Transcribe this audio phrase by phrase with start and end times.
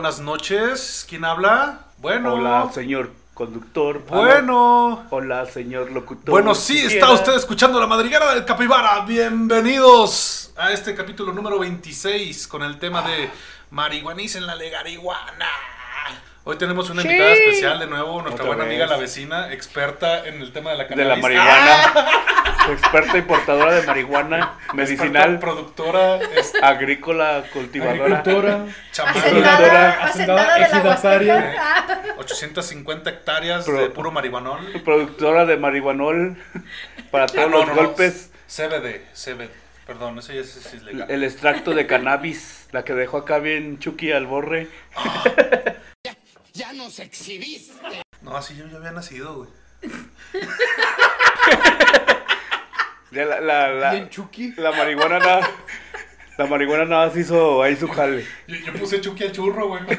[0.00, 1.04] Buenas noches.
[1.06, 1.80] ¿Quién habla?
[1.98, 2.32] Bueno.
[2.32, 4.02] Hola, señor conductor.
[4.08, 5.06] Bueno.
[5.10, 6.30] Hola, señor locutor.
[6.30, 9.04] Bueno, sí, está usted escuchando la madriguera del Capibara.
[9.04, 13.28] Bienvenidos a este capítulo número 26 con el tema de
[13.72, 15.50] marihuaniz en la legariguana.
[16.44, 18.90] Hoy tenemos una invitada especial de nuevo, nuestra buena amiga, vez.
[18.90, 21.08] la vecina, experta en el tema de la De cannabis.
[21.08, 22.10] la marihuana.
[22.72, 28.18] Experta importadora de marihuana Experta medicinal, productora, es- agrícola, cultivadora.
[28.20, 28.66] Agricultora,
[29.30, 31.34] de la ejidataria.
[31.36, 32.14] Huasteca.
[32.18, 34.80] 850 hectáreas de Pro- puro marihuanol.
[34.84, 36.36] Productora de marihuanol
[37.10, 37.82] para todos Ah, no, los no, no.
[37.82, 38.30] golpes.
[38.48, 39.50] CBD, CBD.
[39.86, 41.10] Perdón, ese ya es, es ilegal.
[41.10, 44.68] El extracto de cannabis, la que dejó acá bien Chucky al borre.
[46.60, 47.72] Ya nos exhibiste.
[48.20, 49.48] No, así yo ya había nacido, güey.
[53.12, 54.52] Ya La, la, la, Chucky.
[54.56, 55.50] la marihuana nada.
[56.38, 58.24] La marihuana nada más hizo ahí su jale.
[58.46, 59.82] Yo, yo puse Chucky al churro, güey.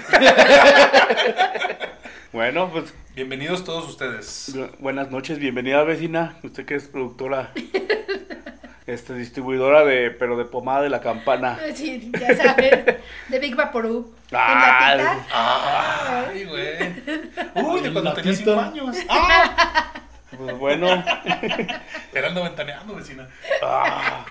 [2.32, 4.56] Bueno, pues Bienvenidos todos ustedes.
[4.56, 6.38] Bu- Buenas noches, bienvenida vecina.
[6.44, 7.52] Usted que es productora,
[8.94, 11.58] este distribuidora de, pero de pomada de la campana.
[11.76, 12.86] Sí, ya sabes,
[13.30, 14.14] de Big Vaporub.
[14.34, 16.28] Ah, en latita.
[16.30, 17.66] Ay, güey.
[17.66, 18.34] Uy, de cuando La tenía.
[18.34, 18.98] 5 años.
[19.10, 19.92] Ah,
[20.38, 20.88] Pues bueno,
[22.14, 23.28] era ando ventaneando, vecina.
[23.64, 24.26] ah,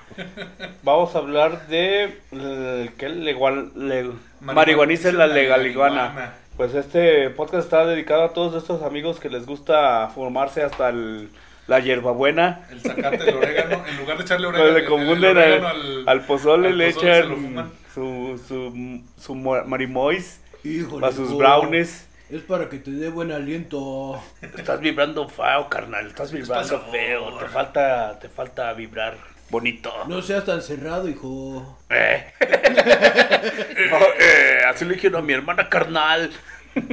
[0.83, 3.08] vamos a hablar de eh, ¿qué?
[3.11, 6.33] Legual, le- en la la legaliguana.
[6.56, 11.31] Pues este podcast está dedicado a todos estos amigos que les gusta formarse hasta el,
[11.70, 12.66] la hierbabuena.
[12.70, 13.84] El zacate, el orégano.
[13.86, 16.92] En lugar de echarle Pues orégano, le confunden el al, orégano al pozole, al le
[16.92, 21.06] pozole echan su, su, su mo- marimois Híjole.
[21.06, 22.08] a sus brownies.
[22.28, 24.20] Es para que te dé buen aliento.
[24.42, 26.08] Estás vibrando feo, carnal.
[26.08, 27.38] Estás vibrando feo.
[27.38, 29.16] Te falta, te falta vibrar
[29.48, 29.92] bonito.
[30.08, 31.78] No seas tan cerrado, hijo.
[31.88, 32.26] Eh.
[33.91, 36.31] No, eh, así le dijeron a mi hermana carnal.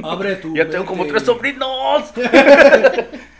[0.02, 0.54] Abre tu.
[0.56, 2.12] Ya tengo como tres sobrinos.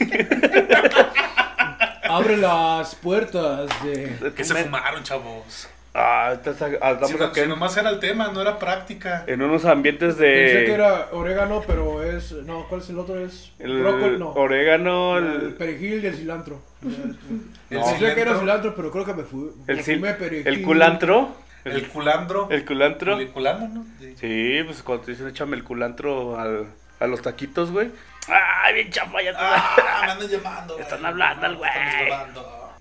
[2.08, 4.32] Abre las puertas de.
[4.36, 5.68] Que se fumaron, chavos.
[5.96, 9.22] Ah, estás- ah, estamos Si, no- si en, nomás era el tema, no era práctica.
[9.28, 12.32] en unos ambientes Pensé que de era orégano, pero es.
[12.32, 13.16] No, ¿cuál es el otro?
[13.18, 13.52] Es.
[13.60, 14.30] el brócoli, no.
[14.32, 16.60] orégano, El el, perejil y el cilantro.
[17.70, 18.74] El Pensé que era cilantro.
[18.74, 19.50] pero creo que me fui.
[19.68, 20.46] el, me cil- fumé perejil.
[20.48, 21.36] el culantro.
[21.64, 22.48] El culandro.
[22.50, 23.18] El culantro.
[23.18, 23.86] El culano, ¿no?
[23.98, 24.14] Sí.
[24.20, 26.66] Sí, pues cuando te dicen échame el culantro al,
[27.00, 27.88] a los taquitos, güey.
[28.28, 30.78] Ay, bien chafa, ya te Ah, me andan llamando.
[30.78, 31.70] Están hablando al güey.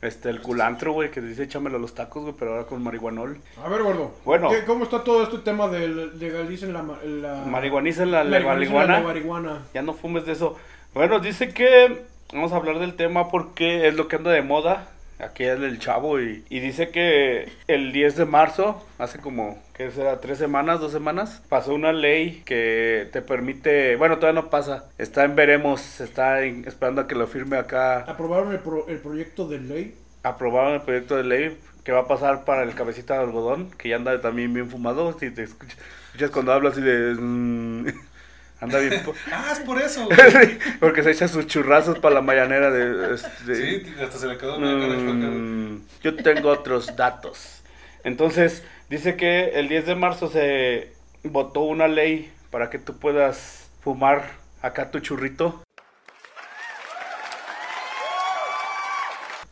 [0.02, 3.40] Este, el culantro, güey, que dice échamelo a los tacos, güey, pero ahora con marihuanol.
[3.64, 4.14] A ver, gordo.
[4.26, 4.50] Bueno.
[4.50, 6.82] ¿qué- ¿Cómo está todo este tema del legalicen la.
[7.04, 9.00] la Marihuaniza la marihuana.
[9.00, 9.62] la marihuana?
[9.74, 10.58] Ya no fumes de eso.
[10.94, 14.90] Bueno, dice que vamos a hablar del tema porque es lo que anda de moda.
[15.20, 19.92] Aquí es el chavo y, y dice que el 10 de marzo, hace como, ¿qué
[19.92, 20.20] será?
[20.20, 21.42] ¿Tres semanas, dos semanas?
[21.50, 26.66] Pasó una ley que te permite, bueno, todavía no pasa, está en veremos, está en-
[26.68, 29.96] esperando a que lo firme acá, Aprobaron el, pro- el proyecto de ley.
[30.24, 33.90] aprobaron el proyecto de ley que va a pasar para el cabecita de algodón, que
[33.90, 37.16] ya anda también bien fumado, si te escuchas, escuchas cuando habla así de...
[37.20, 37.88] mm,
[38.62, 39.02] anda bien...
[39.34, 40.60] Ah, es por eso, güey.
[40.80, 43.16] Porque se echa sus churrazos para la mañanera de...
[43.16, 45.30] este, Sí, hasta se le quedó una cara chueca, güey.
[45.40, 47.62] mm, yo tengo otros datos.
[48.06, 50.92] Entonces, dice que el 10 de marzo se
[51.24, 54.24] votó una ley para que tú puedas fumar
[54.62, 55.63] acá tu churrito.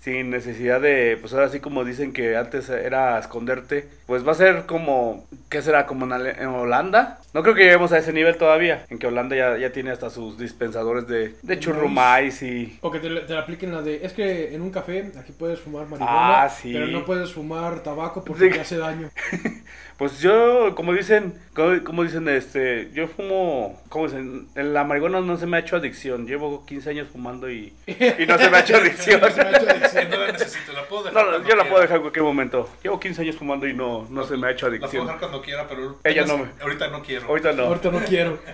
[0.01, 4.35] Sin necesidad de, pues ahora sí como dicen que antes era esconderte, pues va a
[4.35, 5.85] ser como, ¿qué será?
[5.85, 7.19] Como en, Ale- en Holanda.
[7.35, 10.09] No creo que lleguemos a ese nivel todavía, en que Holanda ya, ya tiene hasta
[10.09, 12.79] sus dispensadores de, de churrumais y...
[12.81, 14.03] O que te, te la apliquen la de.
[14.03, 16.45] Es que en un café aquí puedes fumar marihuana.
[16.45, 16.73] Ah, sí.
[16.73, 18.53] Pero no puedes fumar tabaco porque Sí.
[18.55, 19.07] te hace daño.
[20.01, 25.21] Pues yo, como dicen, como, como dicen, este, yo fumo, como dicen, en la marihuana
[25.21, 26.25] no se me ha hecho adicción.
[26.25, 29.21] Llevo 15 años fumando y, y no se me ha hecho adicción.
[29.21, 30.09] No se me ha hecho adicción.
[30.09, 31.23] No la necesito, la puedo dejar.
[31.23, 31.63] No, yo la quiera.
[31.69, 32.67] puedo dejar en cualquier momento.
[32.81, 35.05] Llevo 15 años fumando y no, no se me ha hecho La puedo adicción.
[35.05, 35.99] dejar cuando quiera, pero.
[36.03, 37.27] Ella no me- Ahorita no quiero.
[37.27, 37.63] Ahorita no.
[37.65, 38.39] Ahorita no quiero.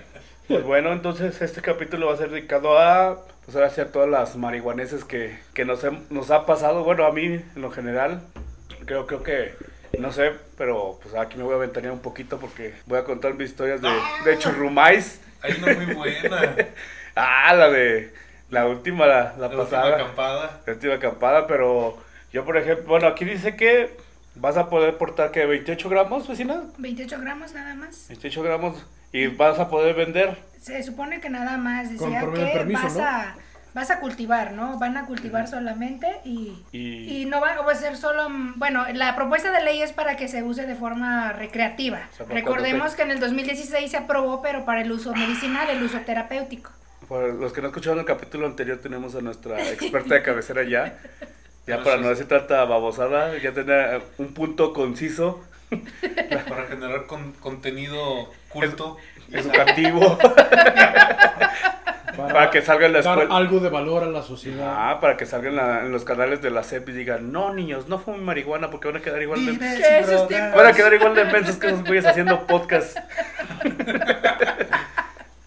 [0.50, 4.10] Pues bueno, entonces este capítulo va a ser dedicado a, pues ahora sí a todas
[4.10, 6.86] las marihuaneses que, que nos, hem- nos ha pasado.
[6.86, 8.22] Bueno, a mí en lo general,
[8.86, 9.54] creo, creo que,
[10.00, 13.34] no sé, pero pues aquí me voy a aventanear un poquito porque voy a contar
[13.34, 13.89] mis historias de,
[14.25, 15.19] de churrumais.
[15.42, 16.56] Hay una muy buena.
[17.19, 18.13] Ah, la de
[18.51, 19.95] la última, la, la La última pasada.
[19.95, 20.62] acampada.
[20.68, 21.98] La última acampada, pero
[22.31, 23.98] yo por ejemplo, bueno, aquí dice que
[24.36, 26.66] vas a poder portar que 28 gramos, vecina.
[26.78, 28.06] 28 gramos nada más.
[28.10, 30.38] 28 gramos y vas a poder vender.
[30.62, 31.88] Se supone que nada más.
[31.98, 33.04] Con Decía permiso, que permiso, vas ¿no?
[33.04, 33.36] a
[33.74, 34.78] vas a cultivar, ¿no?
[34.80, 38.86] Van a cultivar solamente y, Y- y no va, va a ser solo, mm, bueno,
[38.94, 42.02] la propuesta de ley es para que se use de forma recreativa.
[42.12, 45.69] O sea, para Recordemos que en el 2016 se aprobó, pero para el uso medicinal,
[45.69, 46.72] el uso terapéutico.
[47.08, 50.98] Para los que no escucharon el capítulo anterior, tenemos a nuestra experta de cabecera ya.
[51.68, 55.44] Ya para no decir tanta babosada, ya tener un punto conciso,
[56.50, 58.98] Para generar con- contenido culto.
[59.30, 60.18] educativo,
[62.18, 63.38] para que salga en la dar escuela.
[63.38, 64.74] algo de valor a la sociedad.
[64.75, 67.88] Ah, para que salgan la- en los canales de la CEP y digan, no niños,
[67.88, 69.58] no fumen marihuana porque van a quedar igual de...
[69.58, 70.28] ¿Qué esos droga.
[70.28, 70.56] tiempos?
[70.58, 72.98] Van a quedar igual de mensos que esos güeyes haciendo podcast.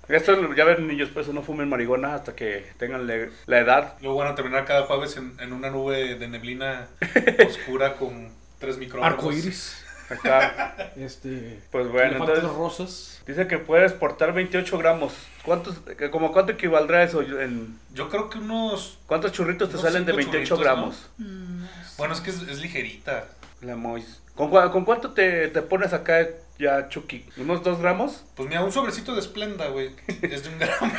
[0.08, 3.94] Esto ya ven niños, por eso no fumen marihuana hasta que tengan le- la edad.
[4.02, 6.88] Luego van a terminar cada jueves en, en una nube de neblina
[7.48, 8.28] oscura con
[8.58, 9.12] tres micrófonos.
[9.14, 9.86] Arco iris.
[10.10, 11.60] Acá, Este.
[11.70, 13.22] pues bueno, entonces rosas.
[13.26, 15.14] dice que puedes portar 28 gramos.
[15.44, 15.76] ¿Cuántos,
[16.10, 17.22] como cuánto equivaldrá eso?
[17.22, 18.98] En, Yo creo que unos.
[19.06, 21.10] ¿Cuántos churritos te Unos salen de cinco 28 churritos, gramos?
[21.18, 21.64] Mm,
[21.98, 23.26] Bueno, es que es, es ligerita.
[23.62, 24.20] La Mois.
[24.34, 26.26] ¿Con, con cuánto te, te pones acá
[26.58, 27.24] ya, Chucky?
[27.36, 28.24] ¿Unos 2 gramos?
[28.34, 29.90] Pues mira, un sobrecito de esplenda, güey.
[30.22, 30.92] Es de un gramo.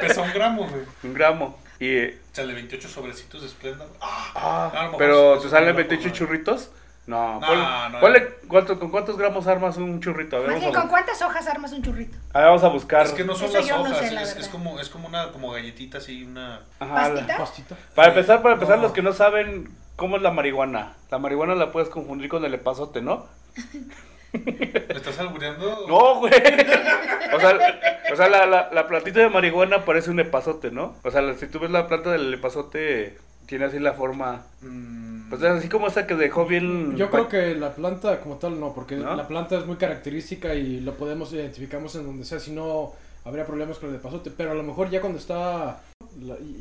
[0.00, 0.82] Pesa un gramo, güey.
[1.04, 1.58] Un gramo.
[1.78, 3.86] Y, Sale 28 sobrecitos de esplenda.
[4.00, 4.32] Ah,
[4.74, 6.12] ah, pero ¿te salen no, 28 no.
[6.14, 6.70] churritos?
[7.06, 8.28] No, No, ponle- no, ponle.
[8.46, 10.36] ¿cuánto- ¿con cuántos gramos armas un churrito?
[10.36, 12.16] A ver, Maggie, vamos a, ¿con cuántas hojas armas un churrito?
[12.32, 13.06] a ver, vamos a buscar.
[13.06, 15.32] Es que no son Eso las no hojas, sé, la es, como, es como una
[15.32, 16.60] como galletita así, una...
[16.78, 17.36] Ajá, ¿Pastita?
[17.38, 17.76] Pastita.
[17.94, 18.82] Para empezar, para empezar, No.
[18.84, 20.92] los que no saben cómo es la marihuana.
[21.10, 23.26] La marihuana la puedes confundir con el epazote, ¿no?
[24.32, 25.86] ¿Me estás albureando?
[25.88, 26.32] No, güey.
[27.34, 27.58] O sea,
[28.12, 30.94] o sea la, la, la plantita de marihuana parece un epazote, ¿no?
[31.02, 34.42] O sea, si tú ves la planta del epazote, tiene así la forma.
[34.62, 36.96] Mm, Pues es así como esa que dejó bien.
[36.96, 39.14] Yo creo que la planta como tal no, porque ¿No?
[39.14, 42.92] la planta es muy característica y lo podemos identificamos en donde sea, si no
[43.24, 45.80] habría problemas con el de pasote, pero a lo mejor ya cuando está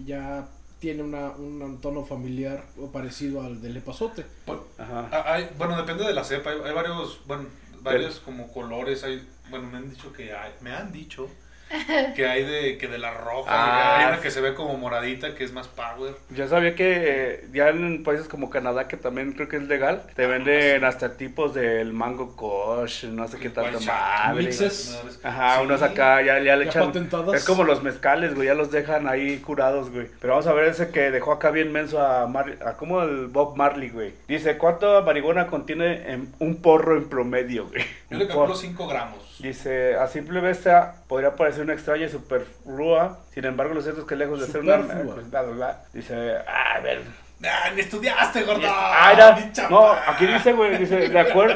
[0.06, 0.48] ya
[0.80, 4.26] tiene una, un tono familiar o parecido al del epazote.
[4.46, 5.10] pues, Ajá.
[5.12, 6.52] ah, hay- bueno, depende de la cepa.
[6.52, 7.46] Hay, hay varios, bueno,
[7.82, 9.04] varios como colores.
[9.04, 11.28] Hay, bueno, me han dicho que hay, me han dicho
[12.16, 13.50] que hay de que de la roja.
[13.50, 16.14] Ah, hay una que se ve como moradita, que es más power.
[16.30, 20.04] Yo sabía que eh, ya en países como Canadá, que también creo que es legal,
[20.16, 24.44] te venden hasta tipos del mango kush, no sé qué tanta madre.
[24.44, 25.00] Mixes.
[25.24, 25.66] Ajá, Sí.
[25.66, 27.10] unos acá ya, ya le Ya echan.
[27.34, 30.08] Es como los mezcales, güey, ya los dejan ahí curados, güey.
[30.20, 33.28] Pero vamos a ver ese que dejó acá bien menso a, Mar a como el
[33.28, 34.14] Bob Marley, güey.
[34.28, 37.84] Dice, ¿cuánto marihuana contiene en un porro en promedio, güey?
[38.10, 38.56] Yo le calculo porro.
[38.56, 39.29] 5 gramos.
[39.40, 44.08] Dice, a simple vista podría parecer una extraña y superflua, sin embargo lo cierto es
[44.08, 44.78] que lejos de ser una...
[44.78, 45.84] Pues, bla, bla, bla.
[45.94, 47.02] Dice, ah, a ver...
[47.46, 48.68] ¡Ah, ni estudiaste, gordo!
[48.68, 49.38] Ah,
[49.70, 51.56] no, aquí dice, güey, dice, de acuerdo,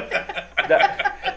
[0.69, 0.77] de,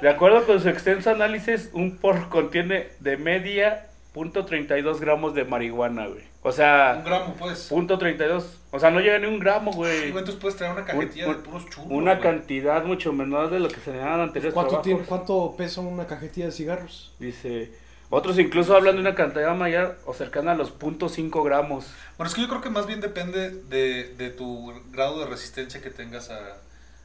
[0.00, 5.44] de acuerdo con su extenso análisis, un porro contiene de media punto 32 gramos de
[5.44, 6.24] marihuana, güey.
[6.40, 7.66] O Un sea, gramo, pues.
[7.68, 8.60] punto 32.
[8.76, 10.08] O sea, no llega ni un gramo, güey.
[10.08, 11.90] Entonces puedes traer una cajetilla Un- de puros churros.
[11.90, 12.22] Una güey.
[12.22, 16.06] cantidad mucho menor de lo que se le dan anteriores ¿Cuánto, tiene, ¿Cuánto pesa una
[16.06, 17.12] cajetilla de cigarros?
[17.18, 17.72] Dice,
[18.10, 21.86] otros incluso hablan de una cantidad mayor o cercana a los punto .5 gramos.
[22.16, 25.80] Bueno, es que yo creo que más bien depende de, de tu grado de resistencia
[25.82, 26.38] que tengas a,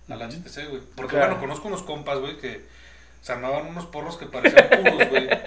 [0.10, 0.82] al HTC, güey.
[0.96, 1.36] Porque, Claro.
[1.36, 2.62] bueno, conozco unos compas, güey, que
[3.22, 5.30] se armaban unos porros que parecían puros, güey.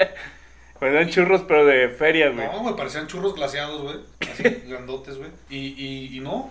[0.79, 2.47] Pues dan churros, pero de feria, güey.
[2.47, 3.97] No, güey, parecían churros glaseados, güey.
[4.31, 5.31] Así, grandotes, güey.
[5.49, 6.51] Y, y, y no,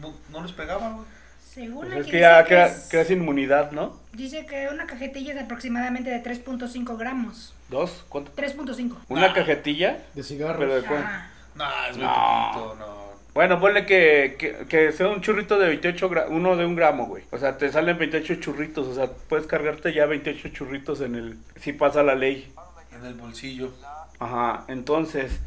[0.00, 1.04] no, no les pegaba, güey.
[1.42, 3.98] Según Pues es que ya que crea- es- creas inmunidad, ¿no?
[4.12, 7.54] Dice que una cajetilla es aproximadamente de 3.5 gramos.
[7.68, 8.04] ¿Dos?
[8.08, 8.32] ¿Cuánto?
[8.34, 8.96] 3.5.
[9.08, 9.32] ¿Una Ah.
[9.34, 9.98] cajetilla?
[10.14, 10.58] De cigarros.
[10.58, 11.02] Pero de cuál?
[11.02, 11.30] Ajá.
[11.54, 12.50] Nah, es muy No.
[12.54, 13.02] poquito, no.
[13.34, 17.06] Bueno, ponle que, que, que sea un churrito de 28 gramos, uno de un gramo,
[17.06, 17.24] güey.
[17.30, 21.38] O sea, te salen 28 churritos, o sea, puedes cargarte ya 28 churritos en el...
[21.56, 22.52] Si pasa la ley.
[23.02, 23.72] En el bolsillo.
[24.20, 25.40] Ajá, entonces,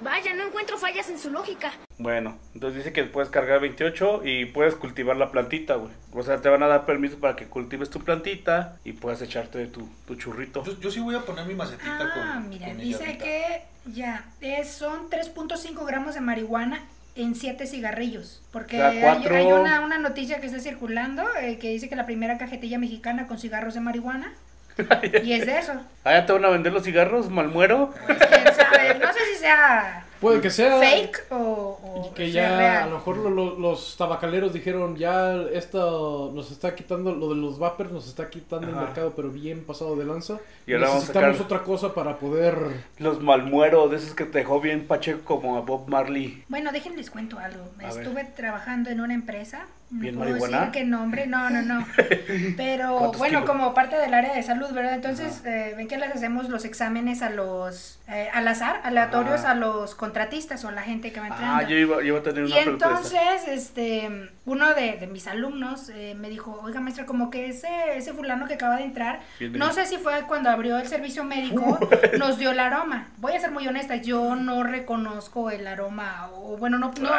[0.00, 1.72] Vaya, no encuentro fallas en su lógica.
[1.98, 5.90] bueno, entonces dice que puedes cargar 28 y puedes cultivar la plantita, güey.
[6.12, 9.66] O sea, te van a dar permiso para que cultives tu plantita y puedas echarte
[9.66, 10.62] tu, tu churrito.
[10.62, 12.48] Yo, yo sí voy a poner mi macetita Ah, con.
[12.48, 16.80] mira, con dice que ya, es, son 3.5 gramos de marihuana
[17.16, 18.40] en 7 cigarrillos.
[18.52, 21.88] Porque O sea, hay- cuatro- hay, una, una noticia que está circulando eh, que dice
[21.88, 24.32] que la primera cajetilla mexicana con cigarros de marihuana.
[25.24, 25.72] y es de eso.
[26.04, 27.90] Ah, ya te van a vender los cigarros, malmuero.
[28.06, 30.78] Pues, quién sabe, no sé si sea Puede que sea.
[30.80, 32.90] fake o, o Y que sea ya a real.
[32.90, 37.60] lo mejor lo- lo- los tabacaleros dijeron ya esto nos está quitando lo de los
[37.60, 38.86] vapers nos está quitando el Ajá.
[38.86, 42.16] mercado pero bien pasado de lanza Y ahora vamos a necesitamos sacar- otra cosa para
[42.16, 42.56] poder
[42.98, 46.42] Los malmuero, de esos que te dejó bien pacheco como a Bob Marley.
[46.48, 47.62] Bueno, déjenles cuento algo.
[47.78, 48.02] A ver.
[48.02, 50.58] Estuve trabajando en una empresa No Bien puedo marihuana.
[50.58, 51.86] decir qué nombre, no, no, no.
[52.56, 53.50] Pero ¿Cuántos bueno, kilos?
[53.50, 54.94] como parte del área de salud, ¿verdad?
[54.94, 59.52] Entonces, eh, ven que les hacemos los exámenes a los, eh, al azar, aleatorios Ajá.
[59.52, 61.68] a los contratistas o a la gente que va Ah, entrando.
[61.70, 62.70] yo iba, yo iba a tener Y una esa.
[62.70, 67.68] entonces, este, uno de, de mis alumnos eh, me dijo, oiga maestra, como que ese,
[67.96, 71.24] ese fulano que acaba de entrar, Bien no sé si fue cuando abrió el servicio
[71.24, 71.78] médico,
[72.18, 73.08] nos dio el aroma.
[73.18, 77.10] Voy a ser muy honesta, yo no reconozco el aroma, o bueno, no, no,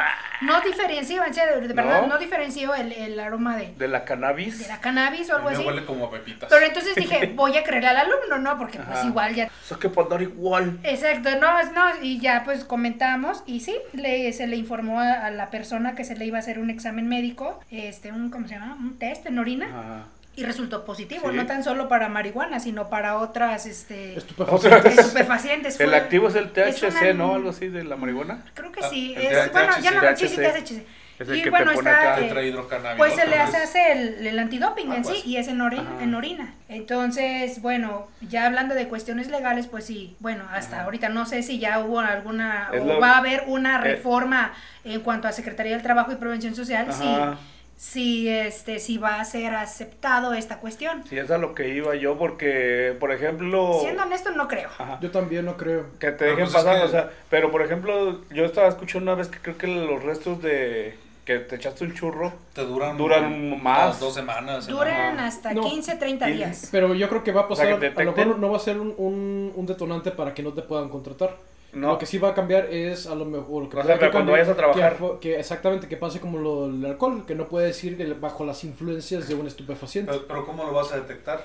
[0.41, 2.07] no diferencio, de verdad, ¿No?
[2.07, 4.59] no, diferencio el, el aroma de, De la cannabis.
[4.59, 5.59] de la cannabis o algo así.
[5.61, 6.49] me huele como a pepitas.
[6.49, 8.57] Pero entonces dije, voy a creer al alumno, ¿no?
[8.57, 9.07] Porque pues Ajá.
[9.07, 10.79] igual ya Eso que para andar igual.
[10.83, 15.25] Exacto, no, es- no, y ya pues comentamos y sí, le, se le informó a,
[15.25, 18.47] a la persona que se le iba a hacer un examen médico, este, un, ¿cómo
[18.47, 18.75] se llama?
[18.79, 20.05] Un test en orina Ajá.
[20.35, 21.35] y resultó positivo, Sí.
[21.35, 24.97] no tan solo para marihuana, sino para otras, este, Estupefacientes.
[24.99, 25.79] estupefacientes.
[25.79, 27.35] El Fue- activo es el es THC, una- ¿no?
[27.35, 28.43] Algo así de la marihuana.
[28.53, 30.83] Creo que Ah, sí, es, bueno, ya no, sí, sí, THC.
[31.19, 31.21] THC.
[31.21, 32.21] Es el Y que te bueno, pone está, acá.
[32.21, 35.17] eh, pues se le hace, hace el, el antidoping Ah, en pues.
[35.21, 36.01] sí y es en, ori- Ajá.
[36.03, 36.53] en orina.
[36.69, 40.85] Entonces, bueno, ya hablando de cuestiones legales, pues sí, bueno, hasta Ajá.
[40.85, 43.81] ahorita no sé si ya hubo alguna Es o lo- va a haber una eh.
[43.81, 47.37] reforma en cuanto a Secretaría del Trabajo y Prevención Social, si, Ajá.
[47.75, 51.03] si, este, si va a ser aceptado esta cuestión.
[51.07, 53.77] Sí, es a lo que iba yo, porque, por ejemplo.
[53.81, 54.69] Siendo honesto, no creo.
[54.77, 54.97] Ajá.
[55.01, 55.87] Yo también no creo.
[55.99, 58.67] Que te Pero dejen pues es pasar, que- o sea, pero por ejemplo, yo estaba
[58.67, 60.97] escuchando una vez que creo que los restos de
[61.29, 63.99] que te echaste un churro, Te duran, Duran más.
[63.99, 64.65] dos semanas.
[64.65, 65.61] Duran hasta No.
[65.61, 66.69] 15, 30 Y- días.
[66.71, 68.59] Pero yo creo que va a O sea, pasar, a lo mejor no va a
[68.59, 71.35] ser un, un, un detonante para que no te puedan contratar.
[71.71, 74.09] no, Lo que sí va a cambiar es a lo mejor lo que O sea,
[74.09, 74.97] cuando vayas a trabajar.
[75.21, 79.27] que exactamente, que pase como lo, el alcohol, que no puedes ir bajo las influencias
[79.27, 80.11] de un estupefaciente.
[80.11, 81.43] Pero, pero ¿cómo lo vas a detectar?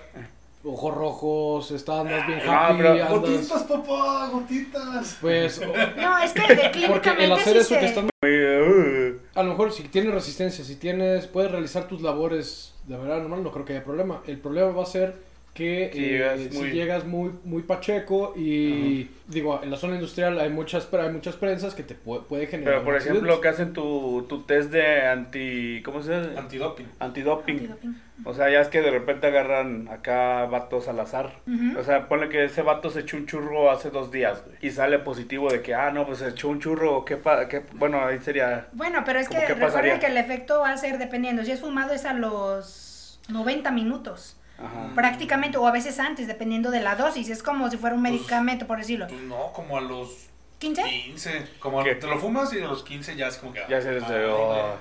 [0.67, 3.11] Ojos rojos, estás andas bien happy, pero- andas...
[3.11, 5.19] Gotitas, papá, gotitas.
[5.21, 5.67] Pues, o-
[6.01, 6.47] No, es que de-
[6.89, 7.81] porque el clínicamente hacer sí eso se...
[7.81, 8.05] que estás...
[8.05, 13.19] uh, A lo mejor si tienes resistencia, si tienes, puedes realizar tus labores de manera
[13.19, 14.23] normal, no creo que haya problema.
[14.27, 15.15] El problema va a ser
[15.55, 19.95] que Si eh, llegas si muy- llegas muy, muy pacheco y digo, en la zona
[19.95, 22.75] industrial hay muchas, hay muchas prensas que te pu- puede generar.
[22.75, 23.41] pero por ejemplo, accidente.
[23.43, 26.41] que hacen tu, tu test de anti, ¿cómo se llama?
[26.41, 26.89] Antidoping.
[26.99, 27.57] Antidoping.
[27.61, 28.03] Antidoping.
[28.25, 31.33] O sea, ya es que de repente agarran acá vatos al azar.
[31.79, 34.57] O sea, ponle que ese vato se echó un churro hace dos días, güey.
[34.61, 37.63] Y sale positivo de que, ah, no, pues se echó un churro, ¿qué, pa qué?
[37.75, 38.67] Bueno, ahí sería...
[38.73, 39.99] Bueno, pero es ¿Cómo que pasaría?
[40.01, 41.45] que el efecto va a ser dependiendo.
[41.45, 44.95] Si es fumado es a los 90 minutos, Ajá.
[44.95, 47.29] prácticamente, o a veces antes, dependiendo de la dosis.
[47.31, 49.07] Es como si fuera un Pues- medicamento, por decirlo.
[49.09, 50.29] Pues no, como a los
[50.59, 50.83] 15.
[50.83, 51.47] 15.
[51.59, 51.95] Como a- ¿Qué?
[51.97, 53.61] te lo fumas y a los 15 ya es como que.
[53.69, 54.15] Ya se desde...
[54.15, 54.77] ay, oh.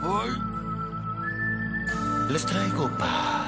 [0.00, 0.30] Hoy
[2.30, 3.47] les traigo paz.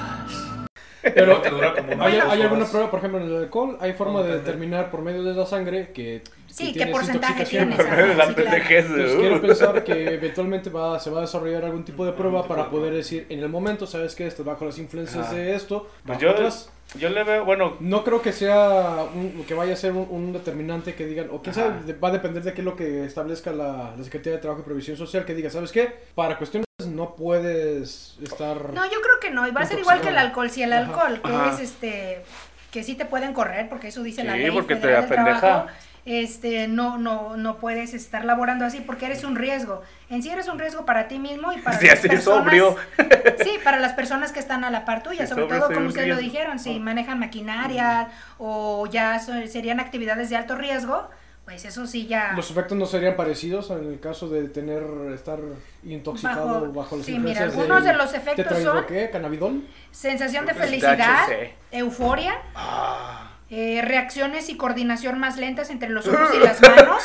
[1.01, 3.77] Pero te dura como unas ¿Hay, hay alguna prueba, por ejemplo, en el alcohol?
[3.79, 7.33] ¿Hay forma No, de determinar por medio de la sangre que, Sí, ¿qué tienes porcentaje
[7.43, 7.69] intoxicación?
[7.69, 7.85] tienes?
[7.85, 8.57] Por medio de la Sí, claro.
[8.69, 12.69] Entonces quiero pensar que eventualmente va, se va a desarrollar algún tipo de prueba para
[12.69, 15.35] poder decir en el momento, sabes que estás bajo las influencias Ajá.
[15.35, 16.69] de esto, Pues bajo yo, otras.
[16.99, 20.33] yo le veo, bueno, No creo que sea un- que vaya a ser un, un
[20.33, 23.51] determinante que digan, o quién sabe, va a depender de qué es lo que establezca
[23.53, 25.89] la, la Secretaría de Trabajo y Previsión Social, que diga, ¿sabes qué?
[26.15, 28.73] Para cuestiones no puedes estar...
[28.73, 29.47] No, yo creo que no.
[29.47, 30.49] Y va a ser igual que el alcohol.
[30.49, 30.81] Si el Ajá.
[30.85, 31.51] alcohol, que Ajá.
[31.53, 32.23] es este.
[32.71, 35.39] que sí te pueden correr, porque eso dice la Sí, ley porque te del apendeja.
[35.39, 35.67] trabajo.
[36.03, 39.83] Este, no, no, no puedes estar laborando así porque eres un riesgo.
[40.09, 42.23] En sí eres un riesgo para ti mismo y para Sí, las personas.
[42.43, 42.75] sobrio.
[43.43, 46.07] Sí, para las personas que están a la par tuya, Sí, sobre todo como ustedes
[46.07, 48.09] lo dijeron, si manejan maquinaria
[48.39, 51.09] o ya serían actividades de alto riesgo,
[51.45, 52.33] pues eso sí ya.
[52.35, 54.83] Los efectos no serían parecidos en el caso de tener
[55.13, 55.39] estar
[55.83, 59.09] intoxicado Bajo- bajo, las sí, mira, algunos de los efectos son- ¿qué?
[59.11, 59.63] ¿Cannabidol?
[59.91, 61.55] Sensación de Creo que es felicidad, THC.
[61.71, 63.30] euforia, Ah.
[63.53, 67.03] Eh, reacciones y coordinación más lentas entre los ojos y las manos.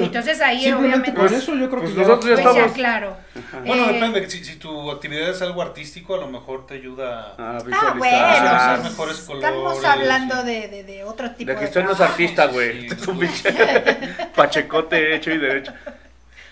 [0.00, 2.50] Entonces ahí Simplemente obviamente con eso yo creo pues que ya- nosotros ya pues ya
[2.66, 3.16] estamos- claro.
[3.64, 4.28] Bueno, Eh, depende.
[4.28, 7.34] Si, si tu actividad es algo artístico, a lo mejor te ayuda.
[7.38, 7.96] Ah, Ah, visualizar.
[7.98, 9.42] bueno, Ah, pues, mejores estamos
[9.74, 10.46] colores, hablando sí.
[10.46, 12.80] de, de, de otro tipo De de, que usted no es artista, güey.
[12.80, 13.52] Sí, es pinche
[14.34, 15.72] pachecote hecho y derecho.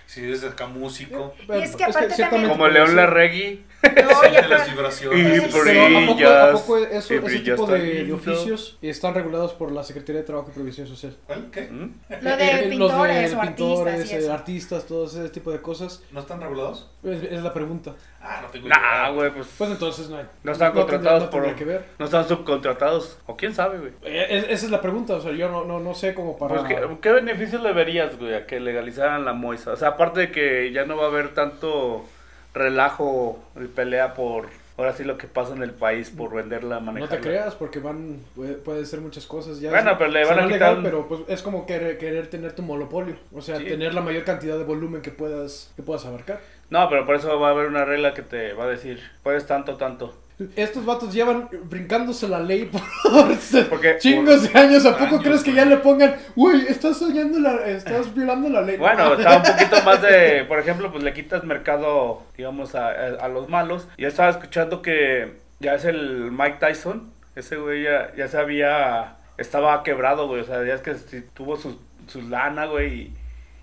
[0.06, 3.64] Si eres acá músico, Y es que aparte también- Como León Larregui.
[3.84, 5.42] No, las Y vibraciones.
[5.44, 6.60] ¿a poco, a brillas.
[6.60, 10.48] poco eso- y ese brillas tipo de, oficios están regulados por la Secretaría de Trabajo
[10.50, 11.16] y Previsión Social?
[11.26, 11.50] ¿Cuál?
[11.50, 11.62] ¿Qué?
[11.62, 11.94] ¿Mm?
[12.22, 15.60] Lo de pintores los o de pintores, artistas y eh, artistas, todo ese tipo de
[15.60, 16.02] cosas.
[16.12, 16.90] ¿No están regulados?
[17.02, 17.94] Es, es la pregunta.
[18.26, 19.08] Ah, no tengo Nah, idea.
[19.10, 19.46] güey, pues.
[19.58, 20.24] Pues entonces no hay.
[20.42, 21.54] No están contratados no por.
[21.54, 21.84] que ver.
[21.98, 23.18] No están subcontratados.
[23.26, 23.92] O quién sabe, güey.
[24.02, 26.54] Eh, es- esa es la pregunta, o sea, yo no, no, no sé cómo para...
[26.54, 29.72] Pues, ¿qué, qué beneficios le verías, güey, a que legalizaran la moisa?
[29.72, 32.04] O sea, aparte de que ya no va a haber tanto
[32.54, 34.46] relajo y pelea por
[34.76, 37.16] ahora sí lo que pasa en el país por venderla, No manejarla.
[37.16, 39.60] te creas, porque van, puede, puede ser muchas cosas.
[39.60, 42.52] Ya Bueno, pero le van a quitar legal, pero pues es como querer, querer tener
[42.54, 43.14] tu monopolio.
[43.32, 43.64] O sea, Sí.
[43.66, 46.40] tener la mayor cantidad de volumen que puedas, que puedas abarcar.
[46.70, 49.46] No, pero por eso va a haber una regla que te va a decir, puedes
[49.46, 50.14] tanto, tanto.
[50.56, 52.80] Estos vatos llevan brincándose la ley por
[53.70, 54.84] Porque- chingos de años.
[54.84, 55.64] ¿A poco Años, crees que güey.
[55.64, 58.76] ya le pongan, güey, estás soñando la, estás violando la ley?
[58.76, 63.28] Bueno, está un poquito más de, por ejemplo, pues le quitas mercado, digamos, a, a
[63.28, 63.86] los malos.
[63.96, 69.16] Ya estaba escuchando que ya es el Mike Tyson, ese güey ya, ya se había,
[69.38, 70.94] estaba quebrado, güey, o sea, ya es que
[71.32, 73.12] tuvo su, su lana, güey,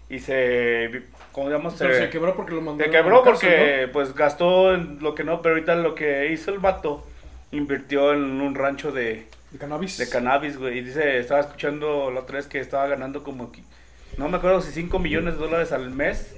[0.09, 1.03] y, y se,
[1.77, 5.41] Pero se quebró porque lo mandó Se quebró porque pues gastó en lo que no,
[5.41, 7.05] pero ahorita lo que hizo el vato
[7.51, 9.97] invirtió en un rancho de, De cannabis.
[9.97, 10.79] de cannabis, güey.
[10.79, 13.51] Y dice, estaba escuchando la otra vez que estaba ganando como,
[14.17, 16.35] no me acuerdo si 5 millones de dólares al mes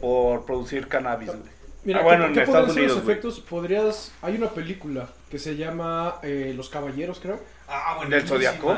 [0.00, 1.58] por producir cannabis, güey.
[1.84, 3.40] Mira, Ah, bueno, ¿qué, en qué Estados podrían ser Unidos, los efectos?
[3.40, 4.12] Podrías...
[4.22, 7.40] Hay una película que se llama eh, Los Caballeros, creo.
[7.68, 8.10] Ah, bueno.
[8.10, 8.76] ¿Del Zodiaco?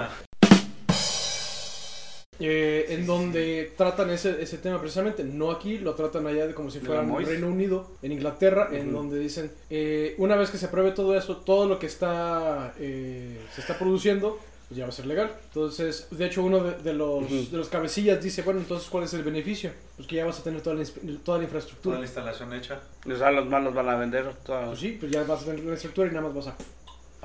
[2.40, 6.70] Eh, en donde tratan ese, ese tema precisamente, no aquí, lo tratan allá de como
[6.70, 7.26] si ¿De fuera en?
[7.26, 11.36] Reino Unido, en Inglaterra, en donde dicen, eh, una vez que se apruebe todo eso,
[11.38, 15.32] todo lo que está eh, se está produciendo, pues ya va a ser legal.
[15.46, 19.12] Entonces, de hecho, uno de, de los, de los cabecillas dice, bueno, entonces, ¿cuál es
[19.14, 19.72] el beneficio?
[19.96, 20.84] Pues que ya vas a tener toda la,
[21.24, 21.94] toda la infraestructura.
[21.96, 22.80] Toda la instalación hecha.
[23.04, 25.64] O sea, los malos van a vender toda- Pues sí, pues ya vas a tener
[25.64, 26.56] la estructura y nada más vas a,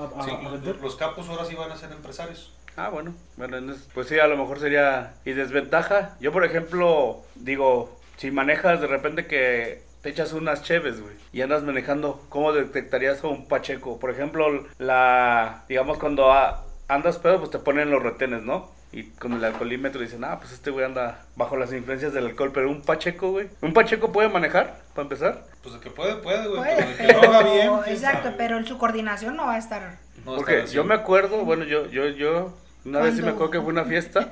[0.01, 0.75] a, a- Sí, a los, vender.
[0.81, 2.51] los capos ahora sí van a ser empresarios.
[2.77, 3.13] Ah, bueno.
[3.38, 3.58] bueno
[3.94, 5.13] pues sí, a lo mejor sería...
[5.25, 6.15] Y desventaja.
[6.20, 11.41] Yo, por ejemplo, digo, si manejas de repente que te echas unas cheves, güey, y
[11.41, 14.00] andas manejando, ¿cómo detectarías a un pacheco?
[14.00, 15.63] Por ejemplo, la...
[15.67, 18.70] Digamos, cuando a- andas pedo, pues te ponen los retenes, ¿no?
[18.91, 22.51] Y con el alcoholímetro dicen, ah, pues este güey anda bajo las influencias del alcohol.
[22.53, 23.50] Pero un pacheco, güey.
[23.62, 25.44] ¿Un pacheco puede manejar, para empezar?
[25.63, 26.62] Pues de que puede, puede, güey.
[26.62, 27.72] Puede, pero de que lo haga bien.
[27.88, 28.36] exacto, sabe.
[28.38, 29.97] pero su coordinación no va a estar.
[30.23, 32.54] No Porque yo me acuerdo, bueno, yo, yo, yo,
[32.86, 34.30] una vez sí me acuerdo que fue una fiesta.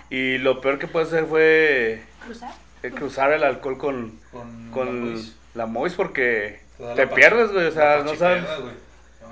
[0.10, 2.52] y lo peor que puede hacer fue ¿Cruzar?
[2.82, 5.22] eh, cruzar el alcohol con, Con, con
[5.54, 6.60] la Mois porque
[6.94, 8.44] Te pierdes, güey, o sea, no sabes.
[8.60, 8.74] güey.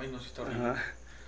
[0.00, 0.72] Ay, no, sí está horrible.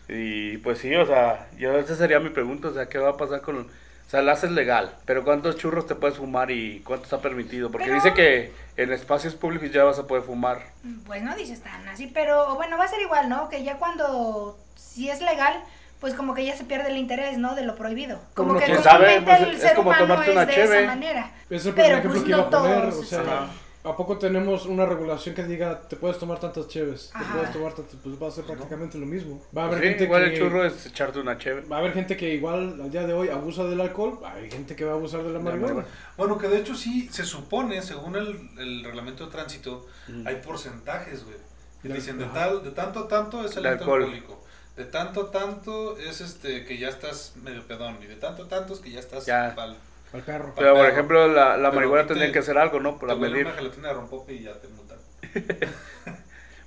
[0.09, 3.17] Y pues sí, o sea, yo esa sería mi pregunta, o sea, ¿qué va a
[3.17, 3.59] pasar con...
[3.59, 7.73] O sea, la haces legal, pero ¿cuántos churros te puedes fumar y cuánto está permitido?
[7.73, 10.63] Porque Pero- dice que en espacios públicos ya vas a poder fumar.
[11.07, 13.49] Pues no dices tan así, pero bueno, va a ser igual, ¿no?
[13.49, 15.61] Que ya cuando, si es legal,
[16.01, 17.55] pues como que ya se pierde el interés, ¿no?
[17.55, 18.21] De lo prohibido.
[18.35, 20.49] Como Como que quién sabe, comúnmente pues, el es ser como humano tomarte una es
[20.49, 20.79] de cheve.
[20.79, 21.33] esa manera.
[21.51, 22.81] Es el Pero, primer ejemplo pues, que iba no a poner.
[22.91, 23.49] todos, o sea, Ajá.
[23.85, 27.11] ¿a poco tenemos una regulación que diga te puedes tomar tantas cheves?
[27.17, 29.41] Te puedes tomar tantas, pues va a ser prácticamente lo mismo.
[29.57, 31.63] Va a haber Sí, gente igual que el churro es echarte una cheve.
[31.63, 34.75] va a haber gente que igual al día de hoy abusa del alcohol, hay gente
[34.77, 35.87] que va a abusar de la marihuana.
[36.17, 39.87] Bueno, que de hecho sí se supone, según el, el reglamento de tránsito,
[40.25, 41.37] hay porcentajes, güey.
[41.83, 44.03] Que dicen de tal, de tanto a tanto es el De alcohol.
[44.03, 44.43] alcohólico.
[44.77, 47.97] De tanto a tanto es este que ya estás medio pedón.
[48.03, 49.55] Y de tanto a tanto es que ya estás Ya.
[49.57, 49.77] pal-
[50.13, 50.53] Al perro.
[50.57, 50.93] Pero por perro.
[50.93, 52.99] ejemplo, la, la marihuana tendría que hacer algo, ¿no?
[52.99, 53.47] Para te medir.
[53.47, 54.99] una gelatina de rompope y ya te mutan.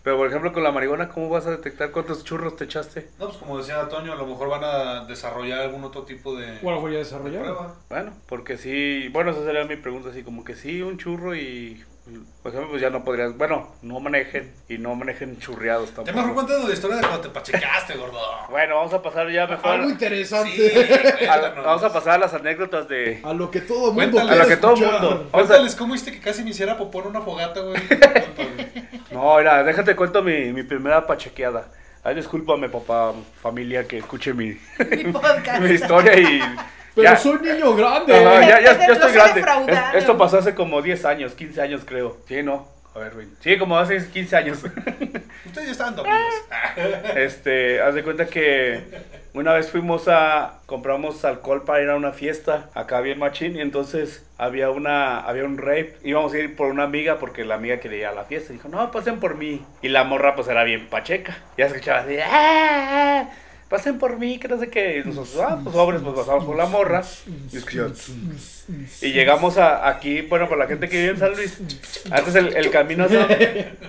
[0.01, 3.09] Pero por ejemplo, con la marihuana, ¿cómo vas a detectar cuántos churros te echaste?
[3.19, 6.57] No, pues como decía Toño, a lo mejor van a desarrollar algún otro tipo de,
[6.63, 7.43] O a lo mejor ya de desarrollado.
[7.43, 7.75] prueba.
[7.89, 11.83] Bueno, porque sí, bueno, esa sería mi pregunta, así como que sí, un churro y,
[12.41, 16.17] por ejemplo, pues ya no podrías, bueno, no manejen y no manejen churreados Ya tampoco.
[16.17, 18.19] mejor cuéntanos la historia de cuando te pachecaste, gordo.
[18.49, 20.51] Bueno, vamos a pasar ya mejor, Algo interesante.
[20.51, 21.65] Sí, a- cuéntanos.
[21.65, 23.21] vamos a pasar a las anécdotas de...
[23.23, 24.31] A lo que todo mundo Cuéntale.
[24.31, 25.01] A lo que todo escuchar.
[25.01, 25.27] mundo.
[25.31, 27.79] Cuéntales cómo hiciste que casi me hiciera popó en una fogata, güey.
[29.11, 31.67] No, mira, déjate cuento mi, mi primera pachequeada.
[32.03, 35.61] Ay, discúlpame, papá, familia, que escuche mi, Mi podcast.
[35.61, 36.39] mi historia y...
[36.95, 37.15] Pero ya.
[37.17, 38.13] soy niño grande.
[38.15, 39.41] Ajá, ya, ya, estoy grande.
[39.91, 42.17] Es- esto pasó hace como 10 años, 15 años creo.
[42.27, 42.67] Sí, no.
[42.95, 43.27] A ver, güey.
[43.39, 44.63] Sí, como hace 15 años.
[45.45, 46.19] Ustedes ya estaban dormidos.
[47.15, 48.83] Este, haz de cuenta que
[49.33, 53.61] una vez fuimos a compramos alcohol para ir a una fiesta acá bien machín y
[53.61, 57.79] entonces había una había un rape, íbamos a ir por una amiga porque la amiga
[57.79, 60.63] quería ir a la fiesta, dijo, "No, pasen por mí." Y la morra pues era
[60.63, 61.37] bien pacheca.
[61.57, 63.29] Ya escuchaba así, "Ah,
[63.69, 66.57] pasen por mí, que no sé qué." Y nosotros, "Ah, pues sobres, pues pasamos por
[66.57, 67.03] la morra."
[69.01, 71.59] Y llegamos a, aquí, bueno, para la gente que vive en San Luis,
[72.11, 73.27] antes el, el camino a San,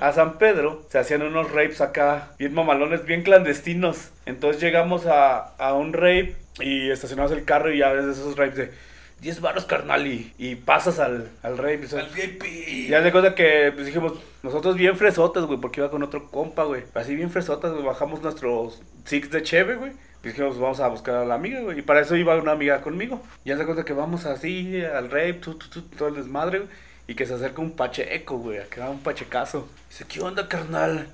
[0.01, 4.09] a San Pedro, se hacían unos rapes acá, bien mamalones, bien clandestinos.
[4.27, 8.57] Entonces llegamos a, a un rape y estacionamos el carro y ya ves esos rapes
[8.57, 8.71] de
[9.21, 11.81] 10 baros, carnal, y, y pasas al, al rape.
[11.85, 12.45] y son- Al VIP.
[12.45, 16.31] y ya de cuenta que pues, dijimos, nosotros bien fresotas, güey, porque iba con otro
[16.31, 16.85] compa, güey.
[16.95, 19.93] Así bien fresotas, güey, bajamos nuestros six de cheve, güey.
[20.25, 21.79] Y dijimos, vamos a buscar a la amiga, güey.
[21.79, 23.23] Y para eso iba una amiga conmigo.
[23.45, 26.71] Ya se cuenta que vamos así al rape, tu, tu, tu, todo el desmadre, güey.
[27.09, 29.69] Y que se acerca un pacheco, güey, acá un pachecazo.
[29.89, 31.09] Dice, ¿qué onda, carnal?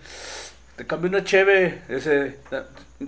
[0.77, 2.37] te cambio una cheve, ese,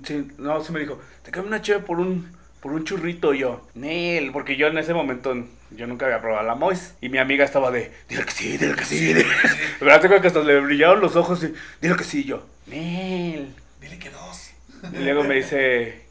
[0.02, 2.26] sí, no, se me dijo, te cambio una cheve por un,
[2.60, 5.34] por un churrito, yo, Nel, porque yo en ese momento,
[5.70, 8.74] yo nunca había probado la Mois, y mi amiga estaba de, dile que sí, dile
[8.74, 9.56] que sí, dile que sí.
[9.80, 10.00] ¿Verdad?
[10.02, 13.54] Tengo que hasta le brillaron los ojos y, dile que sí, yo, Nel.
[13.80, 14.50] Dile que dos.
[14.92, 16.02] Y luego me dice,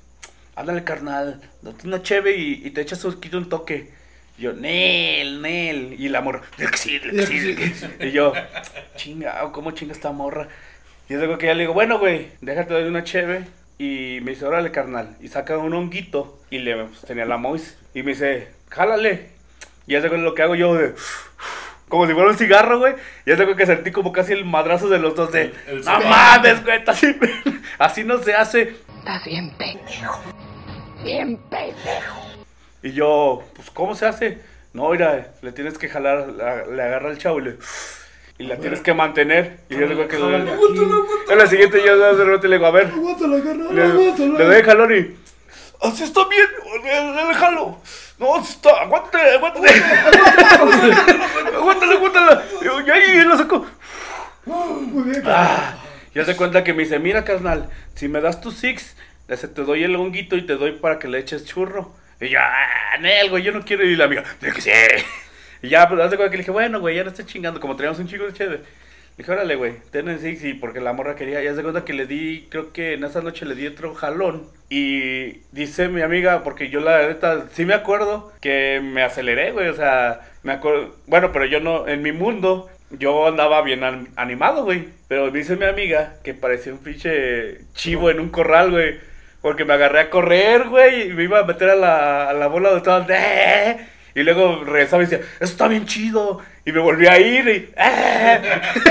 [0.56, 3.92] ándale carnal, date una cheve y, y te echas un, quito un toque.
[4.38, 5.96] Y yo, Nel, Nel.
[6.00, 7.88] Y la morra, dile que sí, dile que sí, dile que sí.
[8.00, 8.34] Y yo,
[8.96, 10.48] chinga, ¿cómo chinga esta morra?
[11.10, 13.46] Y es algo que ya le digo, bueno, güey, déjate de una cheve.
[13.78, 15.16] Y me dice, órale, carnal.
[15.22, 17.78] Y saca un honguito y le pues, tenía la mois.
[17.94, 19.30] Y me dice, jálale.
[19.86, 20.94] Y ya sé lo que hago yo de.
[21.88, 22.96] Como si fuera un cigarro, güey.
[23.26, 25.44] Y ya sé que sentí como casi el madrazo de los dos de.
[25.44, 26.08] El- el no cigarro".
[26.10, 26.84] mames, güey.
[26.88, 27.16] Así,
[27.80, 28.76] así no se hace.
[29.00, 30.22] Estás bien pendejo.
[31.04, 32.22] Bien pendejo.
[32.84, 34.40] Y yo, pues, ¿cómo se hace?
[34.74, 37.58] No, mira, le tienes que jalar, la- le agarra el chavo y le.
[38.40, 39.60] Y la tienes que mantener.
[39.70, 40.16] Y yo digo que.
[40.18, 41.32] Aquí.
[41.32, 42.88] En la siguiente yo de repente le digo, a ver.
[42.88, 44.38] Aguántala, carnal, Le, aguántala.
[44.38, 45.16] le doy el jalón y.
[45.82, 46.48] Así está bien,
[46.84, 47.80] le, le, le jalo.
[48.20, 49.70] No, así está, aguántale, aguántale.
[51.56, 52.42] aguántale, aguántale.
[52.62, 53.66] Y yo, y ahí lo saco.
[54.46, 55.36] Muy bien, carnal.
[55.50, 55.78] Ah,
[56.16, 58.96] ya se cuenta que me dice, mira carnal, si me das tu six,
[59.28, 61.94] te doy el honguito y te doy para que le eches churro.
[62.20, 63.98] Y yo, ah, Nel, güey, yo no quiero ir.
[64.00, 64.72] La amiga, "Dile que sí.
[65.62, 67.76] Y ya, pero hace cuenta que le dije, bueno, güey, ya no estoy chingando, como
[67.76, 68.58] teníamos un chico de chévere.
[68.60, 71.42] Le dije, órale, güey, ten el six y porque la morra quería.
[71.42, 74.48] Ya se cuenta que le di, creo que en esa noche le di otro jalón.
[74.70, 79.70] Y dice mi amiga, porque yo la neta, sí me acuerdo que me aceleré, güey,
[79.70, 84.08] o sea, me acuerdo, bueno, pero yo no, en mi mundo, yo andaba bien an-
[84.18, 84.90] animado, güey.
[85.08, 89.00] Pero dice mi amiga que parecía un pinche chivo en un corral, güey.
[89.42, 92.48] Porque me agarré a correr, güey, y me iba a meter a la, a la
[92.48, 93.08] bola donde estaban.
[93.10, 93.88] "Eh".
[94.18, 96.42] Y luego regresaba y decía, eso está bien chido.
[96.66, 97.72] Y me volví a ir y.
[97.78, 98.42] "Eh".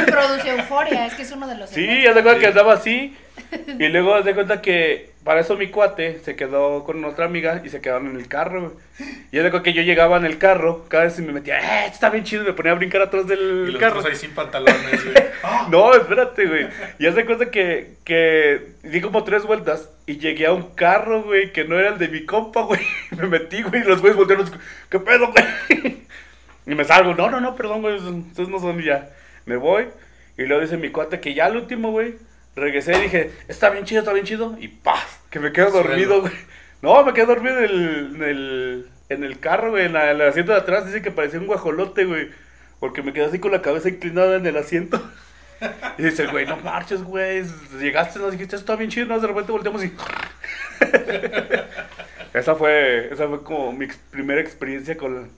[0.07, 3.17] Produce euforia, es que es uno de los Sí, ya de cuenta que andaba así.
[3.78, 7.68] Y luego de cuenta que para eso mi cuate se quedó con otra amiga y
[7.68, 8.74] se quedaron en el carro.
[9.32, 11.87] Y haz de que yo llegaba en el carro, cada vez me metía, ¡eh!
[11.88, 13.98] Está bien chido, y me ponía a brincar atrás Y del los carro.
[13.98, 15.16] otros ahí sin pantalones, güey.
[15.70, 16.68] No, espérate, güey.
[16.98, 21.22] Y haz de cuenta que, que di como tres vueltas y llegué a un carro,
[21.24, 22.80] güey, que no era el de mi compa, güey.
[23.11, 24.48] Me metí, güey, y los güeyes voltearon,
[24.88, 25.96] ¿qué pedo, güey?
[26.66, 29.11] Y me salgo, no, no, no, perdón, güey, ustedes no son y ya.
[29.44, 29.87] Me voy
[30.38, 32.16] y luego dice mi cuate que ya al último, güey,
[32.57, 34.57] regresé y dije, está bien chido, está bien chido.
[34.59, 35.03] Y ¡pah!
[35.31, 36.33] Que me quedo dormido, güey.
[36.83, 40.21] No, me quedé dormido en el, en el, en el carro, güey, en, la- en
[40.21, 40.87] el asiento de atrás.
[40.87, 42.31] Dice que parecía un guajolote, güey.
[42.81, 45.01] Porque me quedé así con la cabeza inclinada en el asiento.
[45.97, 47.42] Y dice el güey, no marches, güey.
[47.81, 49.07] Llegaste, nos dijiste, está bien chido.
[49.07, 49.19] ¿no?
[49.19, 49.90] De repente volteamos y.
[52.35, 55.31] esa fue, esa fue como mi primera experiencia con,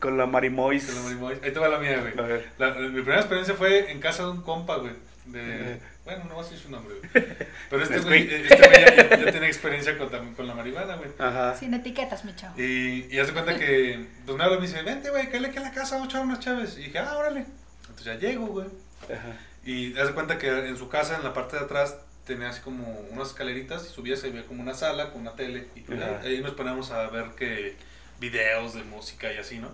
[0.00, 0.86] con la Marimois.
[0.86, 1.34] Con la Marimoy.
[1.42, 2.18] Ahí te va la mía, güey.
[2.18, 2.46] A ver.
[2.58, 4.92] La- mi primera experiencia fue en casa de un compa, güey.
[5.26, 5.80] De...
[6.04, 7.24] Bueno, no voy a decir su nombre, güey.
[7.70, 8.50] Pero este güey, Nesquik.
[8.52, 11.10] este güey ya, ya- tiene experiencia con, también con la marihuana, güey.
[11.18, 11.56] Ajá.
[11.56, 12.54] Sin etiquetas, mi chavo.
[12.60, 15.58] Y, y hace cuenta que, pues me habla y me dice, vente, güey, cállate aquí
[15.58, 16.78] a la casa, vamos a echar unas chaves.
[16.78, 17.44] Y dije, ah, órale.
[17.82, 18.66] Entonces ya llego, güey.
[19.04, 19.36] Ajá.
[19.64, 22.88] Y hace cuenta que en su casa, en la parte de atrás, tenía así como
[23.10, 25.66] unas escaleritas y subías y había como una sala con una tele.
[25.74, 25.84] Y
[26.24, 27.74] ahí nos poníamos a ver que
[28.20, 29.70] videos de música y así, ¿no?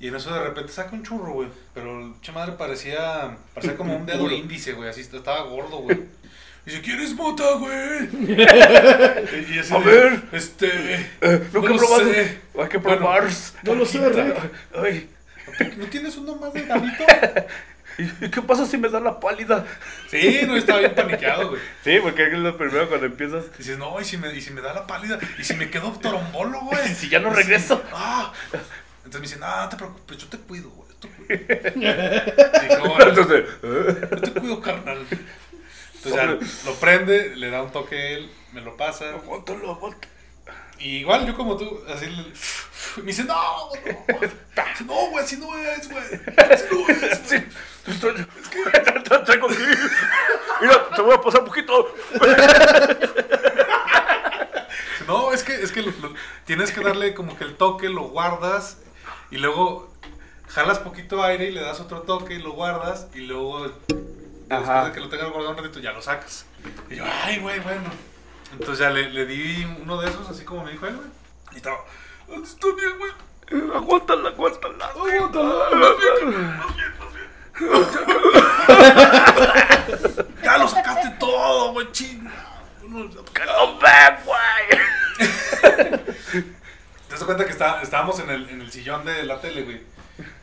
[0.00, 1.48] Y en eso de repente saca un churro, güey.
[1.74, 4.88] Pero el che madre parecía, parecía como un dedo índice, güey.
[4.88, 5.98] Así estaba gordo, güey.
[6.66, 8.08] Y dice, ¿quieres mota, güey?
[8.28, 10.22] y A ver.
[10.32, 10.66] Este.
[11.22, 12.12] Eh, no nunca he lo probado.
[12.12, 12.38] sé.
[12.60, 13.24] Hay que Bueno, probar.
[13.62, 14.36] No lo sé, Rick.
[14.74, 15.08] Ay,
[15.78, 17.04] ¿No tienes uno más de gabito?
[18.20, 19.64] ¿y qué pasa si me da la pálida?
[20.10, 21.60] Sí, no, estaba bien paniqueado, güey.
[21.82, 23.44] Sí, porque es lo primero cuando empiezas.
[23.56, 25.90] Dices, no, y si me, y si me da la pálida, y si me quedo
[25.92, 26.94] torombolo, güey.
[26.94, 27.82] Si ya no regreso.
[27.94, 28.32] ah.
[29.08, 30.88] Entonces me dicen, no, no te preocupes, yo te cuido, güey.
[30.90, 31.28] Yo te cuido.
[33.62, 35.06] Eh, Yo te cuido, carnal.
[35.94, 39.08] Entonces ya lo prende, le da un toque a él, me lo pasa.
[39.14, 40.12] aguántalo, aguántalo.
[40.78, 42.22] Y igual yo como tú, así le-
[43.02, 44.86] me dice, no, no.
[44.86, 46.04] No, güey, así no es, güey.
[46.36, 47.44] Así no es, Sí,
[49.24, 49.56] traigo aquí.
[50.60, 51.94] Mira, te voy a pasar un poquito.
[55.06, 56.12] No, es que, es que lo- lo-
[56.44, 58.76] tienes que darle como que el toque, lo guardas
[59.30, 59.92] y luego
[60.48, 63.98] jalas poquito aire y le das otro toque y lo guardas y luego después
[64.48, 66.46] de que lo tengas guardado un ratito ya lo sacas.
[66.90, 67.90] Y yo, ay, güey, bueno.
[68.52, 71.08] Entonces ya le, le di uno de esos así como me dijo él, güey.
[71.52, 71.76] Y estaba,
[72.30, 73.12] "Ah, está bien, güey.
[73.74, 74.86] Aguántala, aguántala.
[74.86, 75.76] Aguántala.
[75.76, 76.30] Más bien,
[76.98, 77.28] más bien.
[80.42, 82.30] Ya lo sacaste todo, güey, chinga.
[82.88, 83.08] No,
[84.24, 84.78] güey.
[87.08, 89.80] Te das cuenta que está- estábamos en el, en el sillón de la tele, güey.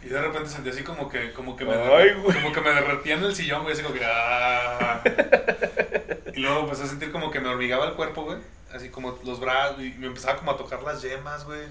[0.03, 2.35] Y de repente sentí así como que, como que me, Ay, güey.
[2.37, 5.01] como que me derretía en el sillón, güey, así como que, ah.
[6.33, 8.37] Y luego empecé a sentir como que me hormigaba el cuerpo, güey.
[8.73, 11.61] Así como los brazos, y me empezaba como a tocar las yemas, güey.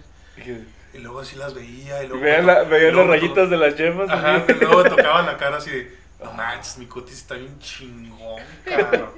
[0.95, 2.23] Y luego así las veía, y luego...
[2.23, 4.11] Veía, me la, to- veía y luego las rayitas de las yemas.
[4.11, 4.53] Ajá, así.
[4.53, 8.43] y luego me tocaba la cara así de, no manches, mi cutis está bien chingón,
[8.65, 9.11] cabrón.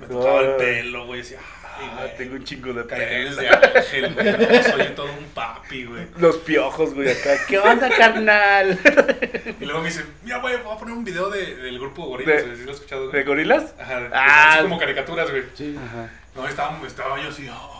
[0.00, 2.16] Me tocaba el pelo, güey, así, Ah, güey.
[2.16, 3.50] tengo un chingo de Cadenes pelo.
[3.60, 4.32] de ángel, güey.
[4.32, 6.06] No, soy todo un papi, güey.
[6.18, 7.30] Los piojos, güey, acá.
[7.48, 8.78] ¿Qué onda, carnal?
[9.60, 12.44] Y luego me dice, mira, güey, voy a poner un video de, del grupo Gorilas,
[12.46, 13.74] De- ¿sí lo has escuchado, ¿De gorilas?
[13.78, 14.52] Ajá, Ah.
[14.54, 15.44] así como caricaturas, güey.
[15.54, 15.76] Sí.
[15.76, 16.10] Ajá.
[16.34, 17.79] No, estaba, estaba yo así, oh,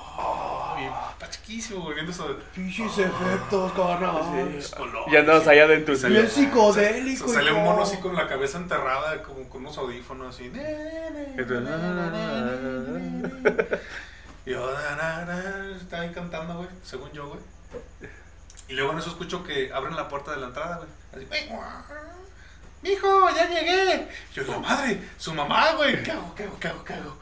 [0.76, 4.60] bien, está chiquísimo, güey, viendo eso de Pinches efectos, carnal.
[4.76, 5.12] colores.
[5.12, 5.94] Y andabas allá adentro.
[5.96, 6.06] Sí.
[6.08, 7.28] Bien psicodélico.
[7.28, 10.50] Sale un mono así con la cabeza enterrada, como con unos audífonos así.
[14.46, 17.40] Y yo, na, na, na, estaba ahí cantando, güey, según yo, güey.
[18.68, 20.88] Y luego en eso escucho que abren la puerta de la entrada, güey.
[21.12, 21.60] Así, "Ey, guau,
[22.82, 24.08] mijo, ya llegué.
[24.32, 26.02] Yo, la madre, su mamá, güey.
[26.02, 27.18] ¿Qué hago, qué hago, qué hago, qué hago?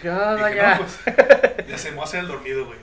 [0.00, 0.74] ¿Qué onda, Dije, ya?
[0.74, 2.78] no, pues, ya se me va a hacer el dormido, güey.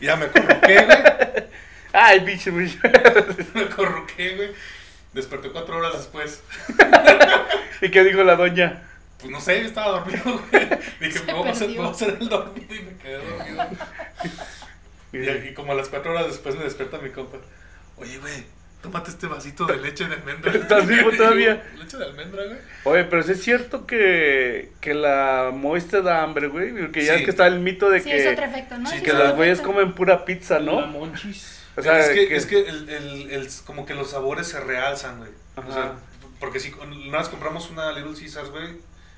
[0.00, 0.98] Ya me corruqué, güey.
[1.92, 2.78] Ay, bicho, bicho.
[3.54, 4.52] Me corruqué, güey.
[5.12, 6.42] Desperté cuatro horas después.
[7.80, 8.82] ¿Y qué dijo la doña?
[9.18, 10.68] Pues no sé, yo estaba dormido, güey.
[10.98, 13.68] Dije, me voy, a hacer, voy a hacer el dormido y me quedé dormido.
[15.12, 17.38] Y, y como a las cuatro horas después me despierta mi compa.
[17.96, 18.44] Oye, güey,
[18.84, 20.52] tómate este vasito de leche de almendra.
[20.54, 21.62] ¿Estás vivo todavía?
[21.78, 22.58] Leche de almendra, güey.
[22.84, 26.72] Oye, pero sí es cierto que, que la Mois te da hambre, güey.
[26.72, 27.18] Porque ya Sí.
[27.20, 28.88] es que está el mito de Sí, que, es otro efecto, ¿no?
[28.90, 30.86] sí, Sí, que las güeyes comen pura pizza, La ¿no?
[30.86, 31.62] monchis.
[31.76, 34.60] O sea, es que, que- es que el, el, el- como que los sabores se
[34.60, 35.30] realzan, güey.
[35.56, 35.72] O Ajá.
[35.72, 35.92] sea,
[36.38, 36.72] porque si
[37.08, 38.76] una vez compramos una Little Caesars, güey,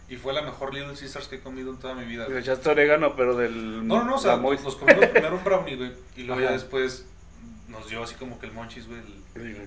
[0.08, 2.28] y fue la mejor Little Caesars que he comido en toda mi vida.
[2.28, 3.86] Le echaste orégano, pero del.
[3.86, 6.52] No, no, no, o sea, la nos comimos primero un brownie, güey, y luego ya
[6.52, 7.04] después
[7.78, 9.00] nos dio así como que el monchis, güey,
[9.34, 9.66] el,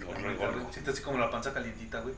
[0.71, 2.15] Siente así como la panza calientita, güey.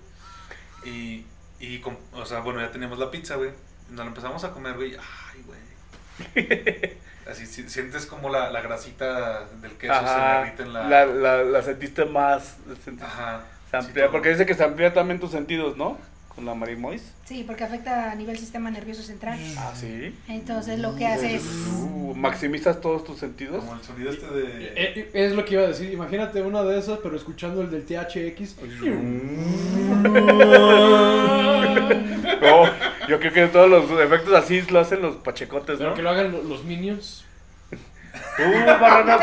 [0.83, 1.25] Y,
[1.59, 1.81] y
[2.13, 3.51] o sea, bueno, ya teníamos la pizza, güey.
[3.89, 4.95] Nos la empezamos a comer, güey.
[4.95, 5.59] Ay, güey.
[7.29, 10.39] Así si- sientes como la, la grasita del queso se Ajá.
[10.41, 10.83] derrite en la.
[10.87, 12.57] La, la, la sentiste más.
[12.83, 13.43] sentiste- Ajá.
[13.69, 15.97] se amplía, porque dice que se amplía también tus sentidos, ¿no?
[16.35, 17.01] Con la Marimois.
[17.25, 19.37] Sí, porque afecta a nivel sistema nervioso central.
[19.57, 20.15] Ah, sí.
[20.29, 21.43] Entonces lo que hace es...
[21.43, 23.59] Uh, maximizas todos tus sentidos.
[23.63, 24.43] Como el sonido este de.
[24.67, 25.91] Eh, eh, Es lo que iba a decir.
[25.91, 28.55] Imagínate una de esas, pero escuchando el del THX.
[32.41, 32.65] No,
[33.07, 35.95] yo creo que todos los efectos así lo hacen los pachecotes, Pero ¿no?
[35.95, 37.25] que lo hagan lo- los minions.
[37.71, 39.17] Tú, Marrano,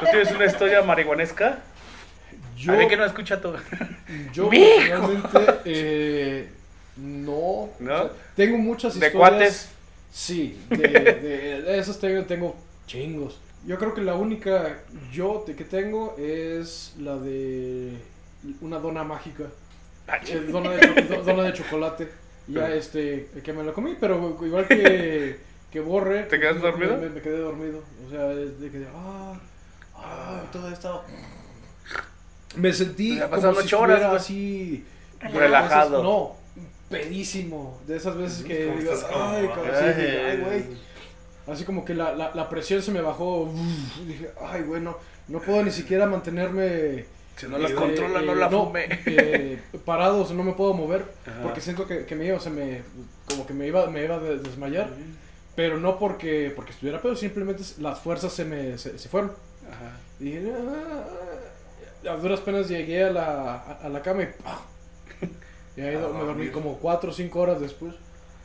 [0.00, 1.58] ¿tú tienes una historia marihuanesca?
[2.62, 3.56] Yo, A ver que no escucha todo.
[4.32, 6.48] yo personalmente, eh,
[6.96, 7.70] no.
[7.80, 7.94] ¿No?
[7.94, 9.30] O sea, tengo muchas ¿De historias.
[9.30, 9.68] cuates?
[10.12, 12.54] Sí, de, de- de esos tengo, tengo
[12.86, 13.40] chingos.
[13.66, 14.80] Yo creo que la única
[15.12, 17.92] yo de que tengo es la de
[18.60, 19.44] una dona mágica.
[20.06, 22.08] Ah, Eh, dona, de, cho- do- dona de chocolate.
[22.48, 25.38] Ya este, que me la comí, pero igual que,
[25.70, 26.24] que borre.
[26.24, 26.96] ¿Te quedaste me- dormido?
[26.98, 27.82] Me, me quedé dormido.
[28.06, 29.40] O sea, es de que, ah,
[29.94, 31.04] ah, todo estaba.
[32.56, 34.84] Me sentí Ya como si horas, así.
[35.20, 36.02] Relajado.
[36.02, 36.36] no,
[36.88, 37.80] pedísimo.
[37.86, 40.64] De esas veces que digo, ay, ah, güey.
[41.46, 43.42] Así como que la, la, la presión se me bajó.
[43.42, 44.96] uf, dije, ay, güey, no,
[45.28, 47.04] no puedo ni siquiera mantenerme.
[47.36, 48.86] Si no la eh, controla, eh, no la fume.
[49.06, 51.04] eh, parado, o sea, no me puedo mover.
[51.26, 51.42] Ajá.
[51.42, 52.82] Porque siento que, que me iba, o sea, me,
[53.26, 54.90] como que me iba, me iba a de- desmayar.
[55.56, 59.32] Pero no porque, porque estuviera pedo, simplemente las fuerzas se me se, se fueron.
[59.70, 59.96] Ajá.
[60.20, 61.04] Y dije, "Ah".
[62.08, 64.22] A duras penas llegué a la, a, a la cama
[65.76, 67.94] y ahí me dormí como 4 o 5 horas después.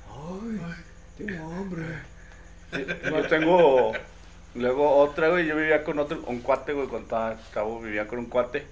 [0.10, 0.60] Ay,
[1.18, 1.84] tengo hambre.
[2.72, 3.92] Yo tengo
[4.56, 5.46] luego otra, güey.
[5.46, 6.88] Yo vivía con otro, un cuate, güey.
[6.88, 8.66] Cuando estaba chavo, vivía con un cuate.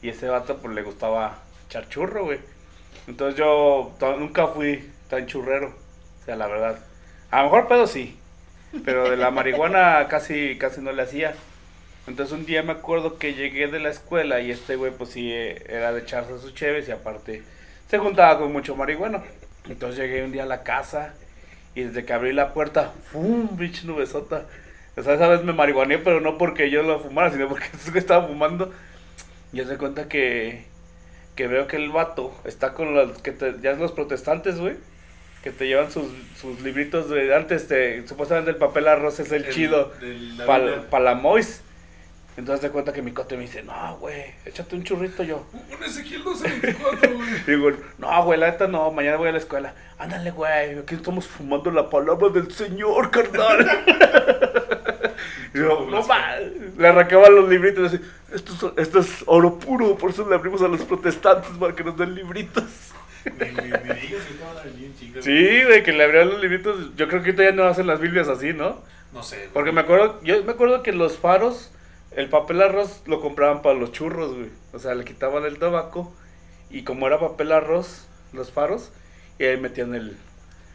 [0.00, 2.40] Y ese vato, pues le gustaba echar churro, güey.
[3.06, 5.68] Entonces yo nunca fui tan churrero.
[5.68, 6.78] O sea, la verdad.
[7.30, 8.18] A lo mejor pedo sí.
[8.84, 11.34] Pero de la marihuana casi, casi no le hacía.
[12.06, 15.32] Entonces un día me acuerdo que llegué de la escuela y este güey, pues sí,
[15.32, 17.42] era de echarse sus cheves y aparte
[17.88, 19.22] se juntaba con mucho marihuano.
[19.68, 21.14] Entonces llegué un día a la casa
[21.74, 23.56] y desde que abrí la puerta, ¡fum!
[23.56, 24.46] Bicho nubesota.
[24.96, 27.90] O sea, esa vez me marihuaneé, pero no porque yo lo fumara, sino porque es
[27.90, 28.72] que estaba fumando.
[29.52, 30.64] Y se cuenta que,
[31.36, 34.74] que veo que el vato está con los que te, ya los protestantes, güey.
[35.44, 36.06] Que te llevan sus,
[36.40, 39.92] sus libritos de antes, de, supuestamente el papel arroz es el, El- chido
[40.46, 41.00] para Biblia.
[41.00, 41.62] la Mois.
[42.36, 45.46] Entonces te cuenta que mi cote me dice, no, güey, échate un churrito yo.
[45.52, 47.28] Un Ezequiel 1224, güey.
[47.46, 49.74] Digo, no, güey, la neta no, mañana voy a la escuela.
[49.98, 53.84] Ándale, güey, aquí estamos fumando la palabra del Señor, carnal.
[55.54, 56.36] Yo, no ma,
[56.78, 60.34] le arrancaba los libritos y así, esto es, esto es oro puro, por eso le
[60.34, 62.64] abrimos a los protestantes para que nos den libritos.
[63.24, 65.24] Ni, ni, ni digas que te van a venir en chingas.
[65.24, 66.96] Sí, güey, que le abrían los libritos.
[66.96, 68.80] Yo creo que todavía no hacen las Biblias así, ¿no?
[69.12, 69.36] No sé.
[69.36, 69.48] güey.
[69.52, 71.70] Porque me acuerdo, yo me acuerdo que los faros,
[72.16, 74.50] el papel arroz lo compraban para los churros, güey.
[74.72, 76.12] O sea, le quitaban el tabaco
[76.70, 78.90] y como era papel arroz, los faros,
[79.38, 80.16] y ahí metían el...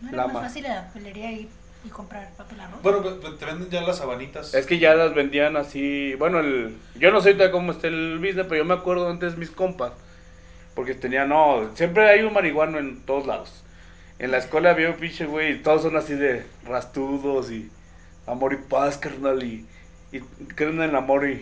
[0.01, 1.49] ¿No era más fácil la papelería ir
[1.83, 2.81] y comprar papel arroz?
[2.83, 4.53] Bueno, te venden ya las sabanitas.
[4.53, 8.19] Es que ya las vendían así, bueno, el, yo no sé todavía cómo está el
[8.19, 9.93] business, pero yo me acuerdo antes mis compas,
[10.75, 13.63] porque tenía, no, siempre hay un marihuano en todos lados.
[14.19, 17.71] En la escuela había un pinche güey, y todos son así de rastudos y
[18.27, 19.65] amor y paz, carnal, y,
[20.11, 21.41] y creen en el amor y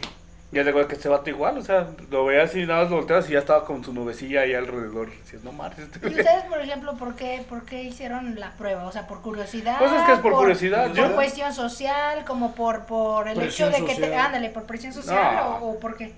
[0.51, 3.29] ya de que se vato igual, o sea, lo veías y nada más lo volteas
[3.29, 5.09] y ya estaba con su nubecilla ahí alrededor.
[5.09, 6.21] Decías, no mames, este ¿Y güey".
[6.21, 8.85] ustedes, por ejemplo, por qué, por qué hicieron la prueba?
[8.85, 9.77] O sea, por curiosidad.
[9.79, 13.81] Pues es que es por curiosidad, Por cuestión social, como por, por el Presión hecho
[13.85, 14.15] de que te.
[14.15, 15.57] Ándale, por presión social No.
[15.57, 16.13] o, o por qué.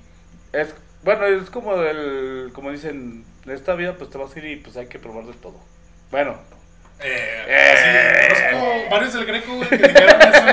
[0.54, 4.46] Es, bueno, es como el, como dicen, en esta vida pues te vas a ir
[4.46, 5.56] y pues hay que probar de todo.
[6.12, 6.36] Bueno,
[7.00, 8.30] Eh, Eh.
[8.30, 10.44] sí, conozco varios del Greco, güey, que dijeron eso,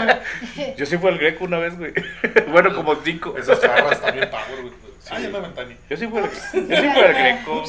[0.57, 0.77] güey.
[0.77, 1.93] yo sí fui al Greco una vez, güey.
[2.49, 3.35] bueno, como cinco.
[3.39, 4.73] Esas charlas también power, güey.
[5.11, 5.77] Ah, ya me ventané.
[5.91, 6.25] Yo sí fui al,
[6.69, 7.65] yo sí fui al Greco.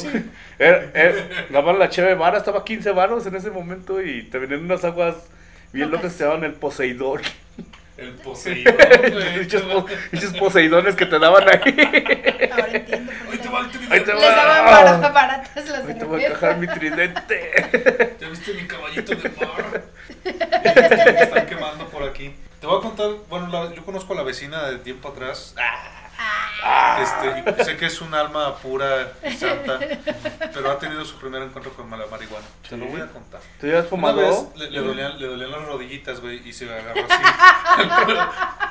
[0.60, 4.24] Era- era- nada más la cheve vara estaba a 15 varos en ese momento y
[4.24, 5.16] te venían unas aguas
[5.74, 7.22] bien locas que se llamaban el Poseidón.
[7.98, 9.40] El poseidón, güey.
[9.40, 12.50] Dichos po- dichos Poseidones que te daban ahí.
[12.52, 13.12] Ahora entiendo.
[13.26, 14.14] por te va el Ahí te tridente.
[14.14, 14.20] va.
[14.20, 14.72] Les daban Ah.
[15.00, 18.18] bar- baratas las Ahí te voy a cajar mi tridente.
[18.20, 19.84] ¿Ya viste mi caballito de mar?
[20.24, 22.36] Me están quemando por aquí.
[22.60, 25.54] Te voy a contar, bueno, la- yo conozco a la vecina de tiempo atrás.
[27.02, 29.78] Este, y sé que es un alma pura y santa,
[30.54, 32.46] pero ha tenido su primer encuentro con la marihuana.
[32.68, 33.42] Te lo voy a contar.
[33.60, 34.54] ¿Tú ya has Una vez fumado?
[34.56, 37.24] le, le dolían, le dolían las rodillitas, güey, y se agarró así.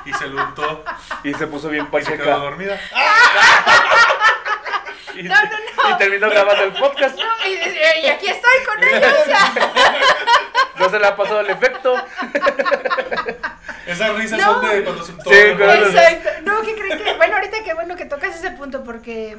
[0.09, 0.83] y se lo untó
[1.23, 2.37] Y se puso bien y se quedó pacheca.
[2.37, 2.79] dormida.
[5.15, 5.95] Y, No, no, no.
[5.95, 7.17] y terminó grabando el podcast.
[7.17, 9.13] No, y, y aquí estoy con ellos.
[10.77, 11.95] No se le ha pasado el efecto.
[13.87, 14.61] Esas risas No.
[14.61, 15.11] son de cuando se.
[15.13, 15.19] Sí.
[15.29, 16.29] Exacto.
[16.43, 17.13] No, que creen que.
[17.13, 19.37] Bueno, ahorita qué bueno que tocas ese punto porque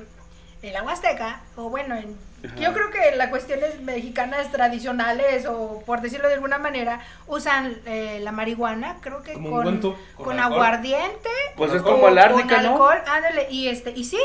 [0.62, 2.16] en la Huasteca, o bueno, en,
[2.58, 8.18] yo creo que las cuestiones mexicanas tradicionales, o por decirlo de alguna manera, usan eh,
[8.22, 9.98] la marihuana, creo que Como con, ungüento.
[10.16, 11.28] ¿Con con aguardiente.
[11.56, 12.70] Pues es como el con árnica, ¿no?
[12.70, 14.20] alcohol, ándale, y este, y sí,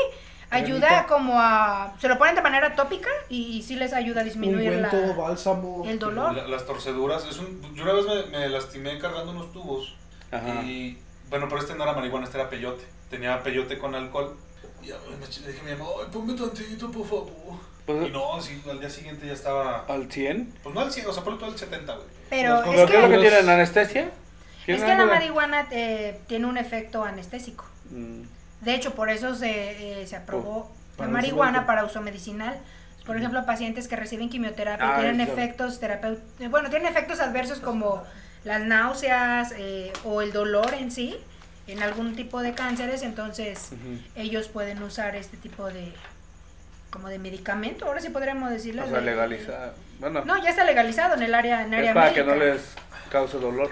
[0.52, 1.94] ayuda como a.
[2.00, 5.84] Se lo ponen de manera tópica y, sí les ayuda a disminuir la, bálsamo.
[5.86, 6.34] el dolor.
[6.34, 7.24] La- las torceduras.
[7.26, 9.94] Es un, yo una vez me, me lastimé cargando unos tubos.
[10.30, 10.62] Ajá.
[10.62, 12.84] Y bueno, pero este no era marihuana, este era peyote.
[13.10, 14.36] Tenía peyote con alcohol.
[14.82, 17.30] Y ya, me dije a mi mamá, ay, ponme tantito, por favor.
[17.86, 19.84] Pues- y no, sí, al día siguiente ya estaba.
[19.88, 20.54] ¿Al 100?
[20.62, 22.06] Pues no al 100, o sea, ponle todo al 70, güey.
[22.30, 23.48] Pero es ¿Qué es lo que que, tienen?
[23.48, 24.02] ¿Anestesia?
[24.02, 27.64] es ¿Tienen que la marihuana eh, tiene un efecto anestésico.
[27.90, 28.22] Mm,
[28.62, 32.56] De hecho, por eso se, eh, se aprobó la marihuana para uso medicinal.
[33.04, 35.32] Por ejemplo, pacientes que reciben quimioterapia Ah, tienen eso.
[35.32, 38.02] efectos terapéuticos, bueno, tienen efectos adversos como
[38.44, 41.16] las náuseas eh, o el dolor en sí,
[41.66, 43.70] en algún tipo de cánceres, entonces
[44.14, 45.92] ellos pueden usar este tipo de
[46.90, 48.84] como de medicamento, ahora sí podríamos decirlo.
[48.84, 49.72] O sea, de-.
[49.98, 52.74] Bueno, No, ya está legalizado en el área en es área para que no les
[53.10, 53.70] cause dolor.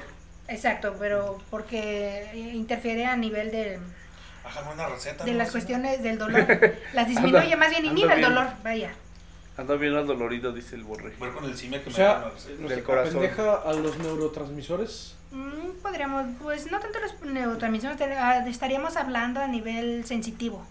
[0.49, 3.79] Exacto, pero porque eh, interfiere a nivel de
[4.45, 5.25] Hágame una receta.
[5.25, 5.39] de ¿no?
[5.39, 6.47] las cuestiones del dolor.
[6.95, 8.93] Las disminuye, Anda- más bien inhibe el dolor, vaya.
[9.57, 11.13] Anda bien adolorido, dice el borre.
[11.19, 12.61] Voy con el CIME que O me sea, una receta.
[12.63, 13.17] nos Del corazón.
[13.19, 15.17] apendeja a los neurotransmisores.
[15.33, 20.65] Mm, podríamos, pues no tanto los neurotransmisores, ah, estaríamos hablando a nivel sensitivo.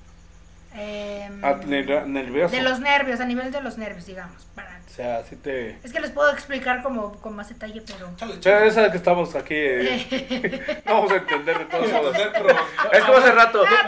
[0.75, 2.55] Nerv- nervioso.
[2.55, 4.45] de los nervios, a nivel de los nervios, digamos.
[4.55, 5.77] Para, O sea, así te...
[5.83, 8.09] es que les puedo explicar como con más detalle, pero...
[8.17, 8.67] Chale, chale.
[8.67, 9.55] esa que estamos aquí...
[9.55, 13.63] eh, no vamos a entender de Es como hace rato.
[13.67, 13.87] Ah,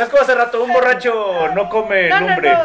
[0.00, 0.62] Es como hace rato.
[0.64, 2.52] Un borracho no come No, no, lumbre.
[2.52, 2.60] no,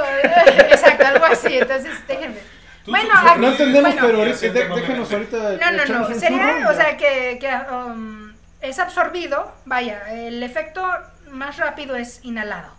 [0.69, 2.37] exacto, algo así, entonces déjenme.
[2.83, 5.37] Tú- Bueno, tú- aquí- No entendemos, bueno, pero ahorita, déjenos ahorita.
[5.37, 6.15] No, no, no.
[6.15, 9.51] Sería, o sea, que, que, um, es absorbido.
[9.65, 10.85] Vaya, el efecto
[11.31, 12.69] más rápido es inhalado.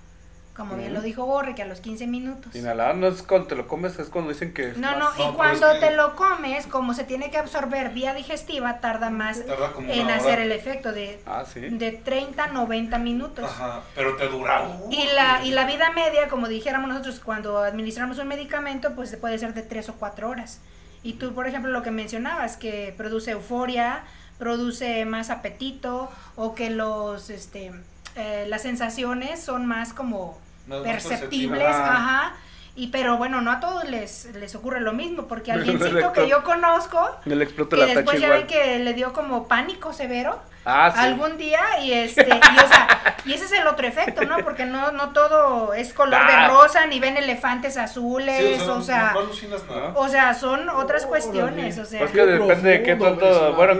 [0.56, 2.54] Como bien lo dijo Borre, que a los 15 minutos.
[2.54, 5.04] Inhalar no es cuando te lo comes, es cuando dicen que es No, más- no,
[5.10, 9.10] No, y pero cuando te lo comes, como se tiene que absorber vía digestiva, tarda
[9.10, 10.42] más Tarda como en hacer hora.
[10.44, 11.60] el efecto de, Ah, sí.
[11.60, 13.44] de 30 a 90 minutos.
[13.44, 14.66] Ajá, pero te dura.
[14.90, 19.38] Y la, y la vida media, como dijéramos nosotros, cuando administramos un medicamento, pues puede
[19.38, 20.60] ser de 3 o 4 horas.
[21.02, 24.04] Y tú, por ejemplo, lo que mencionabas, que produce euforia,
[24.38, 27.72] produce más apetito, o que los, este,
[28.16, 31.66] eh, las sensaciones son más como Perceptibles, perceptibles.
[31.68, 32.34] ajá.
[32.78, 36.42] Y pero bueno, no a todos les, les ocurre lo mismo, porque no, que yo
[36.44, 40.38] conozco, No le explota que la después ya ven que le dio como pánico severo
[40.68, 40.98] Ah, sí.
[41.00, 42.32] algún día y este y,
[42.64, 44.36] o sea, y ese es el otro efecto, ¿no?
[44.38, 46.48] Porque no no todo es color de Ah.
[46.48, 49.92] rosa ni ven elefantes azules, Sí, o sea, no alucinas nada.
[49.94, 51.08] o sea, son otras Órale.
[51.08, 53.74] cuestiones, o sea, Pues que depende de qué tanto, bueno,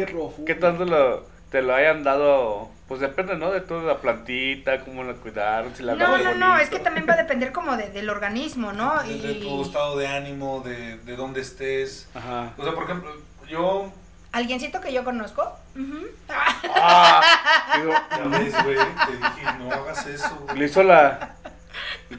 [0.47, 3.51] qué tanto lo, te lo hayan dado, pues depende, ¿no?
[3.51, 7.07] De toda la plantita, cómo la cuidaron, si la no, no, no, es que también
[7.09, 9.03] va a depender como de- del organismo, ¿no?
[9.03, 12.09] De, de tu estado de ánimo, de, de dónde estés.
[12.15, 12.53] Ajá.
[12.57, 13.11] O sea, por ejemplo,
[13.49, 13.93] yo.
[14.33, 15.43] Alguiencito que yo conozco.
[15.75, 16.07] ujú.
[16.29, 17.23] Ah,
[17.77, 20.59] digo, Ya ves, güey, te dije, no hagas eso, güey.
[20.59, 21.33] le hizo la...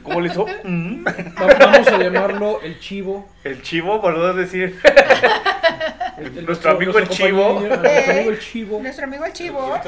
[0.02, 0.44] ¿Cómo le hizo?
[0.64, 1.04] Mm.
[1.06, 3.28] Va- Vamos a llamarlo el chivo.
[3.44, 4.78] El chivo, por no decir.
[6.20, 7.60] El- el- Nuestro amigo el chivo.
[7.60, 8.80] Nuestro amigo el chivo.
[8.82, 9.80] Nuestro amigo el chivo,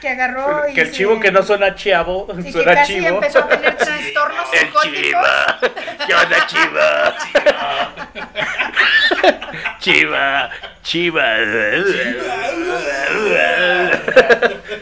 [0.00, 2.94] que agarró y Que el se- chivo que no suena chiavo, y que suena casi
[2.94, 3.08] chivo.
[3.08, 5.00] empezó a tener trastornos El psicóticos.
[5.02, 5.58] chiva.
[6.06, 7.14] ¿Qué onda, chiva?
[9.78, 10.50] Chiva.
[10.82, 11.36] Chiva.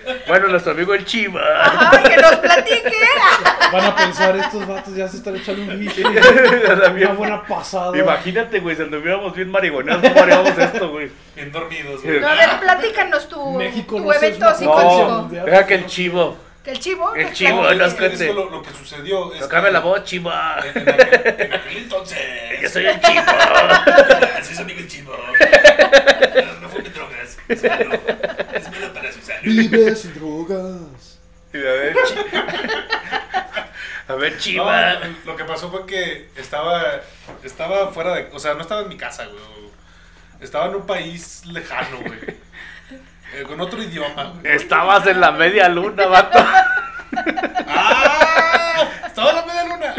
[0.30, 1.40] Bueno, nuestro amigo el chiva.
[1.60, 2.92] Ajá, que nos platique.
[3.72, 6.02] Van a pensar, estos vatos ya se están echando un bicho.
[6.08, 7.98] Una buena pasada.
[7.98, 11.10] Imagínate, güey, si anduviéramos bien marihuaneados, ¿cómo haríamos esto, güey?
[11.34, 12.20] Bien dormidos, güey.
[12.20, 15.28] No, a ver, platícanos tu, México tu no es evento una psicótico.
[15.32, 15.44] No.
[15.44, 16.36] deja que el chivo.
[16.62, 17.14] Que el chivo.
[17.16, 19.40] El que- chivo, No, no es que, lo, lo que sucedió es.
[19.40, 20.60] Tocame que la voz, chiva.
[20.74, 22.18] En, en aquel, en aquel entonces.
[22.62, 23.20] Yo soy el chivo.
[24.38, 25.12] Así es amigo el chivo.
[25.12, 27.19] No, no fue drogas.
[27.54, 27.94] Es malo.
[28.54, 29.42] Es malo para su salud.
[29.42, 31.18] Vive sin drogas.
[31.52, 31.96] A ver,
[34.08, 34.98] A ver, No, chiva.
[35.24, 37.00] lo que pasó fue que estaba,
[37.44, 39.40] estaba fuera de, o sea, no estaba en mi casa, güey.
[40.40, 42.18] Estaba en un país lejano, güey.
[43.34, 44.54] Eh, con otro idioma, güey.
[44.54, 46.38] Estabas en la media luna, vato.
[47.68, 48.39] ¡Ah!
[49.06, 49.94] Estaba la media luna.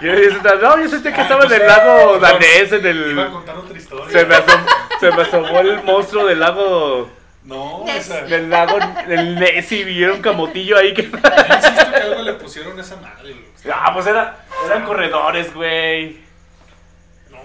[0.00, 3.26] Yo dije, no, yo sentí que Ah, estaba en el lago danés, en Iba a
[3.26, 3.32] el...
[3.32, 4.10] contar otra historia.
[4.10, 4.66] Se me, asomó,
[4.98, 7.08] se me asomó el monstruo del lago...
[7.44, 8.20] No, esa.
[8.22, 8.78] Yo Del lago,
[9.08, 11.02] el Nessie, vi un camotillo ahí que...
[11.02, 13.36] insisto que algo le pusieron a esa madre.
[13.72, 16.18] Ah, pues era, eran corredores, güey.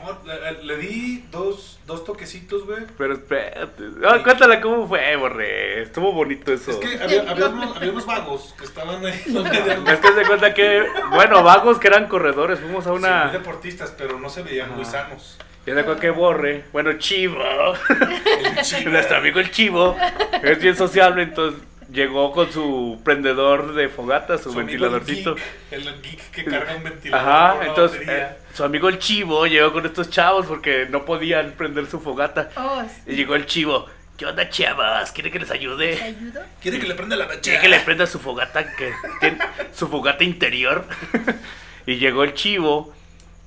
[0.04, 2.84] No, le, le di dos, dos toquecitos, güey.
[2.98, 3.84] Pero espérate.
[4.08, 5.84] Ah, cuéntala cómo fue, borré.
[5.84, 6.72] Estuvo bonito eso.
[6.72, 9.22] Es que había, había, unos, había unos vagos que estaban ahí.
[9.88, 13.32] Es que se cuenta que, bueno, vagos que eran corredores, fuimos a Sí, muy una...
[13.32, 14.91] deportistas, pero no se veían muy Ajá.
[15.04, 15.38] sanos.
[15.66, 18.89] Ya de acuerdo que borre, bueno, Chivo, El chivo.
[18.91, 19.98] nuestro amigo el Chivo,
[20.41, 25.35] es bien sociable, entonces llegó con su prendedor de fogata, su, Su amigo ventiladorcito.
[25.71, 27.29] El geek, el geek que carga un ventilador.
[27.29, 28.27] Ajá, entonces batería.
[28.31, 32.49] eh, su amigo el Chivo llegó con estos chavos porque no podían prender su fogata.
[32.55, 35.11] Oh, Y llegó el Chivo, ¿qué onda chavas?
[35.11, 36.01] ¿Quiere que les ¿te ayude?
[36.01, 36.41] ayudo?
[36.61, 37.41] Quiere que le prenda la batería.
[37.43, 39.38] Quiere que le prenda su fogata, que tiene
[39.73, 40.85] su fogata interior.
[41.85, 42.93] y llegó el Chivo.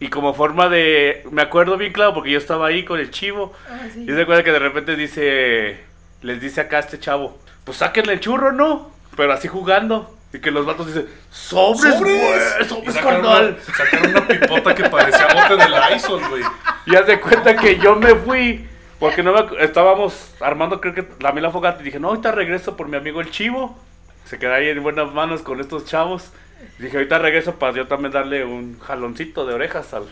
[0.03, 1.25] Y como forma de...
[1.31, 3.53] Me acuerdo bien claro porque yo estaba ahí con el Chivo.
[3.69, 4.05] Oh, sí.
[4.05, 5.79] Y se acuerda que de repente dice,
[6.23, 8.91] les dice acá a este chavo, pues sáquenle el churro, ¿no?
[9.17, 10.17] Pero así jugando.
[10.33, 12.21] Y que los vatos dicen, sobres, güey,
[12.69, 12.97] ¡Sobres!
[12.97, 13.59] Carnal.
[13.67, 16.43] una, sacaron una pipota que parecía bote de Lysol, güey.
[16.87, 18.69] Y haz de cuenta que yo me fui,
[19.01, 21.81] porque no me estábamos armando, creo que la la fogata.
[21.81, 23.77] Y dije, no, ahorita regreso por mi amigo el chivo.
[24.25, 26.31] Se queda ahí en buenas manos con estos chavos.
[26.79, 30.07] Y dije, ahorita regreso para yo también darle un jaloncito de orejas al,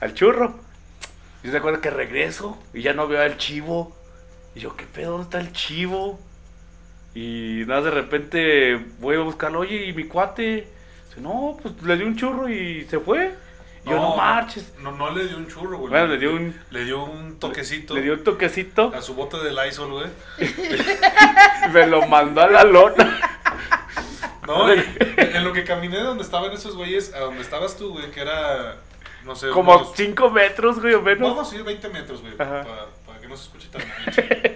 [0.00, 0.60] al churro.
[1.42, 3.96] Y se acuerda que regreso y ya no veo al chivo.
[4.54, 5.12] Y yo, ¿qué pedo?
[5.12, 6.20] ¿Dónde está el chivo?
[7.20, 9.60] Y nada, de repente voy a buscarlo.
[9.60, 10.68] Oye, ¿y mi cuate?
[11.08, 13.34] Dice, no, pues le di un churro y se fue.
[13.84, 14.72] Y yo, no marches.
[14.80, 15.90] No, no le dio un churro, güey.
[15.90, 18.92] Bueno, le dio un- Le dio un toquecito Le dio un toquecito.
[18.94, 20.06] a su bote de Lysol, güey.
[21.72, 23.18] Me lo mandó a la lona.
[24.46, 24.84] No, y-
[25.16, 28.20] en lo que caminé de donde estaban esos güeyes, a donde estabas tú, güey, que
[28.20, 28.76] era,
[29.24, 31.28] no sé, Como unos- 5 metros, güey, o menos.
[31.28, 32.62] Vamos a ir 20 metros, güey, para,
[33.06, 34.14] para que no se escuche tan mal.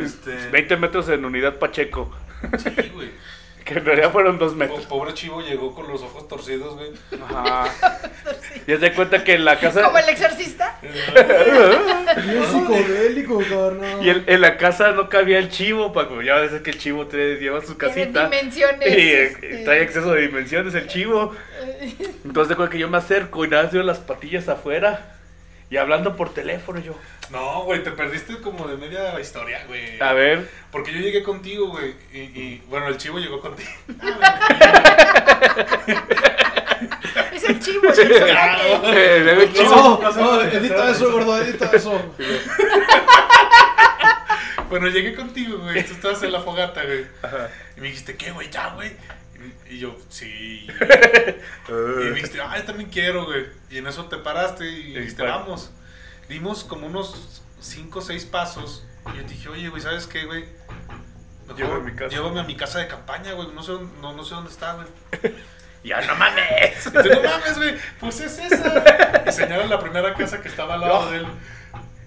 [0.00, 2.14] Este, 20 metros en unidad Pacheco.
[2.58, 3.10] sí, güey.
[3.64, 4.86] Que en realidad fueron 2 Po- metros.
[4.86, 6.90] Pobre chivo llegó con los ojos torcidos, güey.
[7.22, 7.66] Ajá.
[8.66, 9.82] Y haz de cuenta que en la casa.
[9.82, 10.80] Como el exorcista.
[12.50, 14.04] Psicodélico, carnal.
[14.04, 16.22] Y en, en la casa no cabía el chivo, Paco.
[16.22, 18.24] Ya ves que el chivo te lleva su Tiene casita.
[18.24, 18.88] dimensiones.
[18.88, 21.34] Y eh, este, trae exceso de dimensiones el chivo.
[22.24, 25.16] Entonces de cuenta que yo me acerco y nada, veo las patillas afuera.
[25.70, 26.96] Y hablando por teléfono yo.
[27.30, 30.00] No, güey, te perdiste como de media la historia, güey.
[30.00, 30.50] A ver.
[30.72, 33.70] Porque yo llegué contigo, güey, y, y, bueno, el chivo llegó contigo.
[37.32, 38.80] Es el chivo, el personaje.
[38.94, 40.00] Eh, el chivo.
[40.02, 42.14] No, No, edita eso, gordo, edita eso.
[44.68, 47.04] Bueno, llegué contigo, güey, tú estabas en la fogata, güey.
[47.22, 47.48] Ajá.
[47.76, 48.48] Y me dijiste, ¿qué, güey?
[48.50, 48.92] Ya, güey.
[49.70, 50.66] Y, yo, sí.
[51.68, 53.46] y dijiste, ay, también quiero, güey.
[53.70, 55.70] Y en eso te paraste y dijiste, vamos.
[56.28, 58.84] Dimos como unos 5 o 6 pasos.
[59.12, 60.44] Y yo dije, oye, güey, ¿sabes qué, güey?
[61.56, 62.08] Llévame a mi casa.
[62.14, 63.48] Llévame a mi casa de campaña, güey.
[63.54, 64.86] No sé, dónde- no, no sé dónde está, güey.
[65.82, 66.92] Ya no mames.
[66.92, 69.24] No mames, güey, pues es esa.
[69.26, 71.10] Y señala la primera casa que estaba al lado No.
[71.10, 71.26] de él.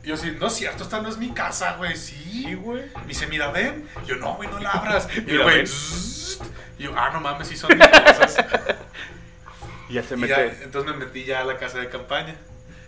[0.04, 1.95] Y yo sí, no es cierto, esta no es mi casa, güey.
[1.95, 2.84] Sí, Sí, güey.
[3.01, 3.88] Me dice, mira, ven.
[4.04, 5.08] Y yo, no, güey, no la abras.
[5.16, 5.64] Y el güey,
[6.78, 8.38] y yo, ah, no mames, sí son mis cosas.
[9.89, 12.36] Y ya se ya, entonces me metí ya a la casa de campaña.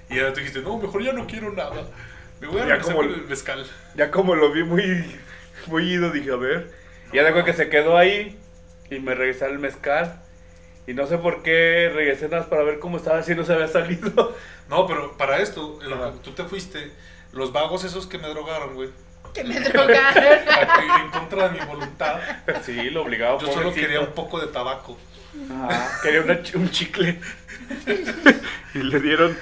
[0.10, 1.88] Y ya tú dijiste, no, mejor ya no quiero nada.
[2.42, 3.66] Me voy a Ya regresar como el- mezcal.
[3.96, 5.06] Ya como lo vi muy,
[5.68, 6.72] muy ido, dije, a ver.
[7.12, 8.40] Y ya de que se quedó ahí
[8.90, 10.22] y me regresé al mezcal.
[10.88, 13.54] Y no sé por qué regresé nada más para ver cómo estaba, si no se
[13.54, 14.36] había salido.
[14.68, 16.12] No, pero para esto, Ajá.
[16.24, 16.92] tú te fuiste,
[17.34, 18.90] los vagos esos que me drogaron, güey,
[19.32, 20.26] Que me drogaron.
[21.06, 22.20] en contra de mi voluntad,
[22.64, 23.40] Sí, lo obligaba.
[23.40, 24.98] yo solo quería un poco de tabaco.
[25.52, 27.20] Ajá, quería una un chicle.
[28.74, 29.38] y le dieron.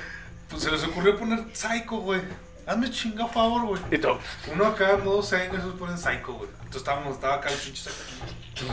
[0.50, 2.20] Pues se les ocurrió poner Psycho, güey.
[2.66, 3.82] Hazme chinga favor, güey.
[3.91, 4.20] Y todo.
[4.54, 6.50] Uno acá, no sé, esos ponen Psycho, güey.
[6.50, 8.66] Entonces estábamos, estaba acá el pinche Psycho.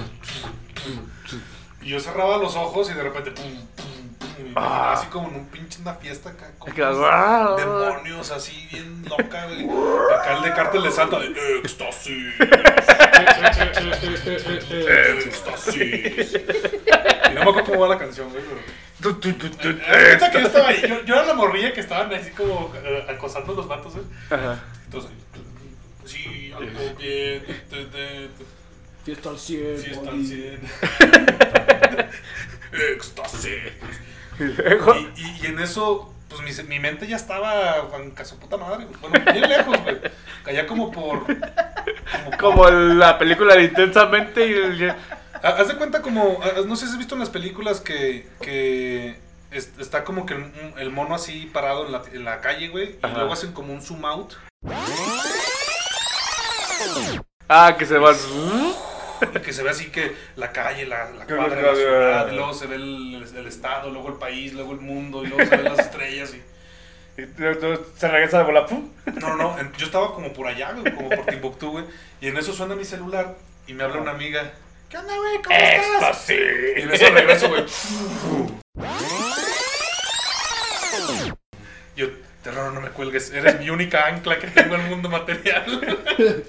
[1.83, 3.45] Y yo cerraba los ojos y de repente, pum,
[3.77, 4.29] pum, pum.
[4.39, 4.93] y me imaginaba Ah.
[4.93, 6.51] así como en un pinche una fiesta acá.
[6.59, 7.55] Con ah.
[7.57, 9.67] demonios así, bien loca, güey.
[10.19, 11.29] Acá el de cártel le salta de
[11.63, 12.35] éxtasis.
[15.27, 16.35] éxtasis.
[16.35, 18.61] Y no me acuerdo cómo va la canción, güey, pero.
[19.01, 21.81] Tu, tu, tu, tu, Ahorita que yo estaba ahí, yo, yo era la morrilla que
[21.81, 24.05] estaban así como eh, acosando a los vatos, güey.
[24.29, 24.63] Ajá.
[24.85, 25.11] Entonces,
[26.05, 27.43] sí, algo bien,
[29.03, 29.79] Fiesta al 100.
[29.79, 30.27] fiesta al Boli.
[30.27, 30.61] 100.
[32.95, 33.73] Éxtasis.
[34.39, 34.95] Y luego.
[34.95, 38.87] Y, y, y en eso, pues mi, mi mente ya estaba en casa puta madre.
[39.01, 39.99] Bueno, bien lejos, güey.
[40.47, 41.25] Allá como por.
[41.27, 44.91] Como, Como la película de Intensamente y el-
[45.43, 49.19] Ha- Haz de cuenta como, no sé si has visto en las películas que, que
[49.51, 52.91] es- está como que el, el mono así parado en la, en la calle, güey,
[52.91, 53.15] y Ajá.
[53.19, 54.35] luego hacen como un zoom out,
[57.49, 58.15] Ah, que se van.
[59.35, 62.53] Y que se ve así que la calle, la, la cuadra, la- ciudad, y luego
[62.55, 65.65] se ve el, el estado, luego el país, luego el mundo, y luego se ven
[65.65, 66.43] las estrellas, y...
[67.21, 67.27] Y
[67.97, 68.67] se regresa de bola.
[68.67, 68.89] ¡pum!
[69.21, 71.85] No, no, yo estaba como por allá, güey, como por Timbuktu, güey,
[72.21, 73.35] y en eso suena mi celular,
[73.67, 74.53] y me habla una amiga,
[74.89, 75.43] ¿qué onda, güey?
[75.43, 76.31] ¿Cómo estás?
[76.31, 76.35] Y
[76.81, 77.65] en eso regreso, güey.
[81.97, 82.07] Yo,
[82.43, 83.31] terror, no me cuelgues.
[83.33, 85.99] Eres mi única ancla que tengo en el mundo material.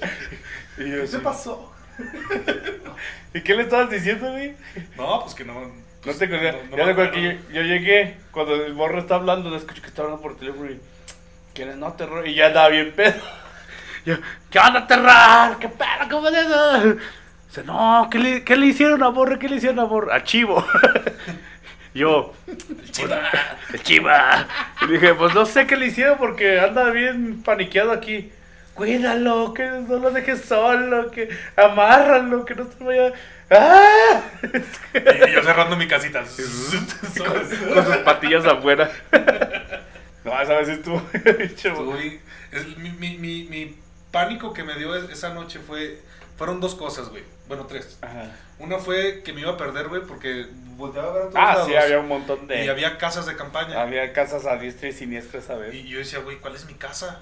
[0.77, 1.71] Y yo ¿Qué te pasó?
[3.33, 4.53] ¿Y qué le estabas diciendo, güey?
[4.97, 5.53] No, pues que no.
[5.53, 5.71] No
[6.03, 6.37] pues, te no-
[6.71, 9.87] no ya recuerdo que yo, yo llegué, cuando el morro está hablando, no escucho que
[9.87, 10.79] está hablando por teléfono y.
[11.53, 12.27] ¿Quieres no terror?
[12.27, 13.13] Y ya andaba bien pedo.
[14.05, 14.15] Yo,
[14.49, 15.59] ¿qué onda, terror?
[15.59, 16.09] ¿Qué pedo?
[16.09, 16.95] ¿Cómo es eso?
[17.47, 19.37] Dice, no, ¿qué le, ¿qué le hicieron a Borre?
[19.37, 20.13] ¿Qué le hicieron a Borre?
[20.15, 20.65] A Chivo.
[21.93, 23.19] Yo, El chiva.
[23.73, 24.47] el Chiva.
[24.81, 28.31] Y dije, pues no sé qué le hicieron porque anda bien paniqueado aquí.
[28.73, 33.13] Cuídalo, que no lo dejes solo, que amárralo, que no se vaya.
[33.49, 34.21] ¡Ah!
[34.93, 36.19] Y yo cerrando mi casita.
[36.21, 38.89] con sus patillas afuera.
[40.23, 41.01] No, esa vez estuvo.
[42.51, 43.75] Es- mi, mi, mi, mi
[44.11, 45.99] pánico que me dio es- esa noche fue.
[46.37, 47.23] Fueron dos cosas, güey.
[47.47, 47.97] Bueno, tres.
[48.01, 48.29] Ajá.
[48.59, 50.45] Una fue que me iba a perder, güey, porque
[50.77, 51.67] volteaba a ver a todos Ah, lados.
[51.67, 52.65] sí, había un montón de.
[52.65, 53.81] Y había casas de campaña.
[53.81, 55.73] había casas a diestra y siniestra esa vez.
[55.73, 57.21] Y yo decía, güey, ¿cuál es mi casa?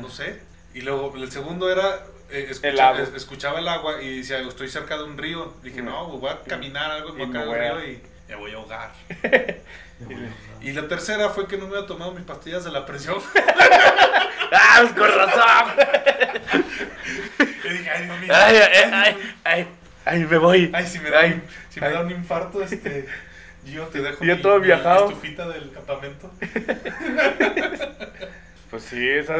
[0.00, 0.40] No sé.
[0.74, 2.00] Y luego el segundo era,
[2.30, 3.00] eh, escucha- El agua.
[3.02, 5.54] es- escuchaba el agua y decía, estoy cerca de un río.
[5.62, 5.86] Dije, Mm.
[5.86, 8.02] no, güey, voy a caminar algo, voy a me caer al voy a- río y
[8.28, 8.90] me voy a ahogar.
[10.60, 13.18] y la tercera fue que no me había tomado mis pastillas de la presión.
[14.52, 15.72] ¡Ah, pues con razón!
[17.64, 18.32] y dije, ay, Dios mío.
[18.34, 19.16] ¡Ay, ay, ay!
[19.44, 19.68] ¡Ay,
[20.04, 20.70] ay, me voy!
[20.74, 23.06] Ay, si me da, Ay, un, si me da un infarto, este,
[23.64, 25.08] yo te dejo Yo todo viajado.
[25.08, 26.30] estufita del campamento.
[28.70, 29.36] Pues sí, esa,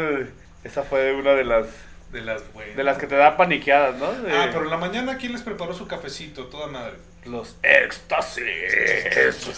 [0.65, 1.67] esa fue una de las
[2.11, 2.77] De las buenas.
[2.77, 4.13] de las que te da paniqueadas, ¿no?
[4.13, 6.47] De Ah, pero en la mañana, ¿quién les preparó su cafecito?
[6.47, 6.95] Toda madre.
[7.25, 8.45] Los éxtasis.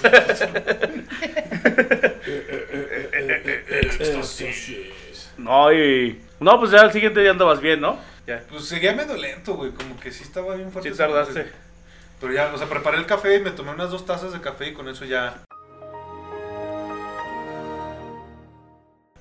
[5.38, 6.20] no, y.
[6.40, 7.98] No, pues ya al siguiente día andabas bien, ¿no?
[8.26, 8.42] Ya.
[8.48, 10.90] Pues seguía medio lento, güey, como que sí estaba bien fuerte.
[10.90, 11.46] Sí tardaste.
[12.20, 14.68] Pero ya, o sea, preparé el café y me tomé unas dos tazas de café
[14.68, 15.42] y con eso ya...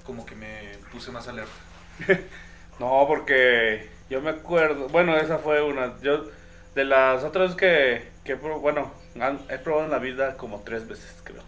[0.03, 1.51] Como que me puse más alerta.
[2.79, 6.25] No, porque yo me acuerdo, bueno, esa fue una, yo,
[6.75, 11.15] de las otras que, que bueno, han- he probado en la vida como tres veces,
[11.23, 11.41] creo.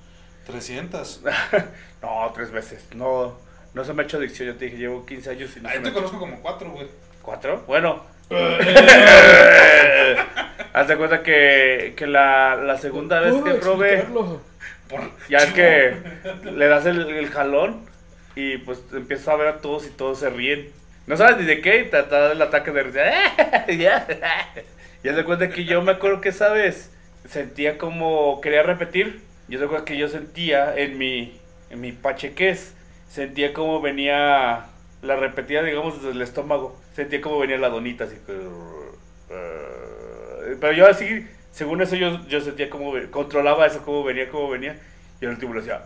[0.46, 1.22] 300.
[2.02, 3.38] no, tres veces, no,
[3.74, 5.76] no se me ha hecho adicción, yo te dije, llevo 15 años y no Ah,
[5.76, 6.88] yo te conozco como cuatro, güey.
[7.22, 7.64] ¿Cuatro?
[7.68, 8.04] Bueno.
[10.74, 14.06] Haz de cuenta que, que la, la segunda vez ¿Puedo que probé?
[14.90, 15.98] Por- ya es que
[16.44, 17.82] le das el, el jalón
[18.38, 20.70] y pues empiezas a ver a todos y todos se ríen.
[21.08, 23.02] No sabes ni de qué te te da el ataque de risa.
[23.68, 24.08] Ya.
[25.04, 26.92] De cuenta que yo me acuerdo que esa vez
[27.28, 32.76] sentía como, quería repetir, yo recuerdo que yo sentía en mi, en mi pacheques,
[33.08, 34.66] sentía como venía
[35.02, 38.34] la repetida, digamos, desde el estómago, sentía como venía la donita, así que...
[40.60, 44.78] Pero yo así, según eso yo, yo sentía como, controlaba eso, cómo venía, cómo venía,
[45.22, 45.82] y al último lo hacía...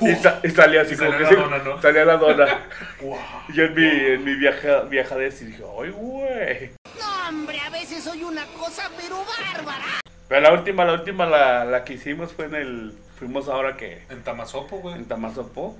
[0.00, 1.82] y, sa- y salía así Y como salía que la dona, ¿no?
[1.82, 2.58] salía la dona.
[3.54, 6.70] Y en mi, en mi viaja, viajadez y dije, ¡ay, güey!
[6.98, 9.84] No, hombre, a veces soy una cosa, pero bárbara.
[10.28, 12.92] Pero la última, la última, la, la que hicimos fue en el...
[13.18, 14.02] Fuimos ahora que...
[14.10, 14.94] En Tamazopo, güey.
[14.96, 15.76] En Tamazopo.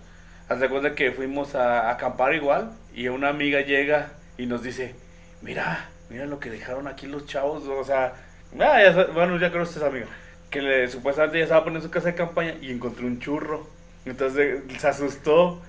[0.49, 2.73] Haz de cuenta que fuimos a, a acampar igual.
[2.95, 4.95] Y una amiga llega y nos dice,
[5.43, 7.64] mira, mira lo que dejaron aquí los chavos.
[7.66, 8.14] O sea,
[8.59, 10.07] ah, ya bueno, ya conoces a esa amiga.
[10.51, 13.69] Que le, supuestamente ya estaba poniendo su casa de campaña y encontró un churro.
[14.05, 15.61] Entonces se asustó.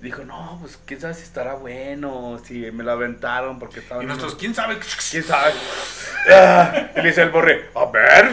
[0.00, 4.02] Dijo, no, pues quién sabe si estará bueno, si me lo aventaron porque estaba...
[4.04, 4.76] Y nosotros, ¿quién sabe?
[5.10, 5.52] ¿Quién sabe?
[6.30, 8.30] Ah, y le dice el borre, a ver.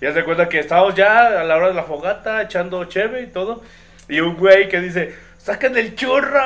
[0.00, 3.26] Y hace cuenta que estábamos ya a la hora de la fogata echando cheve y
[3.26, 3.62] todo.
[4.08, 6.40] Y un güey que dice, ¡saquen el churro!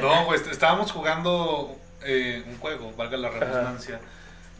[0.00, 4.00] No, güey, est- estábamos jugando eh, un juego, valga la redundancia,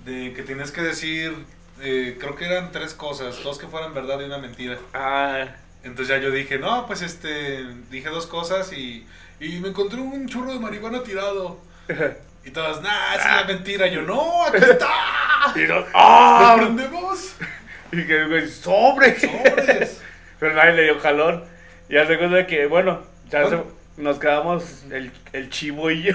[0.04, 1.34] de que tienes que decir,
[1.82, 4.78] eh, creo que eran tres cosas, dos que fueran verdad y una mentira.
[4.94, 5.44] Ah,
[5.82, 9.06] Entonces ya yo dije, no, pues este, dije dos cosas y,
[9.40, 11.58] y me encontré un churro de marihuana tirado.
[12.42, 13.86] Y todas, nah, esa es la mentira.
[13.86, 14.88] Y yo, no, aquí está.
[15.56, 16.54] y nos, ¿Lo ¡ah!
[16.56, 17.34] prendemos?
[17.92, 19.20] Y que el güey, ¡sobre!
[19.20, 20.00] Sobres.
[20.38, 21.44] Pero nadie le dio calor.
[21.90, 23.66] Y hace cuenta que, bueno, ya Bueno.
[23.96, 26.14] se- nos quedamos el, el chivo y yo.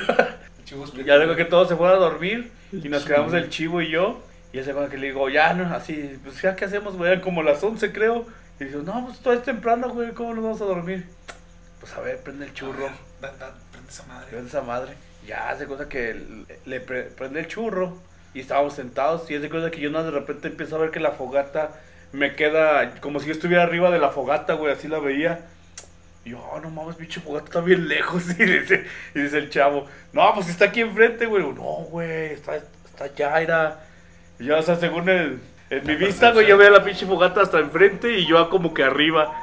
[0.63, 3.89] Chivos Ya luego que todos se fueron a dormir y nos quedamos el chivo y
[3.91, 4.23] yo.
[4.55, 7.19] Y hace cuenta que le digo, ya, no, así, pues ya, ¿qué hacemos, güey?
[7.19, 8.25] Como las 11, creo.
[8.57, 11.05] Y dice, no, pues todavía es temprano, güey, ¿cómo nos vamos a dormir?
[11.81, 12.89] Pues a ver, prende el churro.
[13.21, 14.27] Da- da- prende esa madre.
[14.29, 14.93] Prende esa madre.
[15.27, 17.97] Ya, hace cuenta que le, le pre- prende el churro.
[18.33, 19.29] Y estábamos sentados.
[19.29, 21.71] Y hace cuenta que yo nada de repente empiezo a ver que la fogata
[22.13, 25.41] me queda como si yo estuviera arriba de la fogata, güey, así la veía.
[26.23, 28.23] Y yo, oh, no mames, pinche fogata está bien lejos.
[28.39, 31.43] Y dice, y dice el chavo, no, pues está aquí enfrente, güey.
[31.43, 33.84] Digo, no, güey, está, está allá, era.
[34.39, 37.41] Y yo, o sea, según el, en mi vista, güey, yo veía la pinche fogata
[37.41, 39.33] hasta enfrente y yo como que arriba.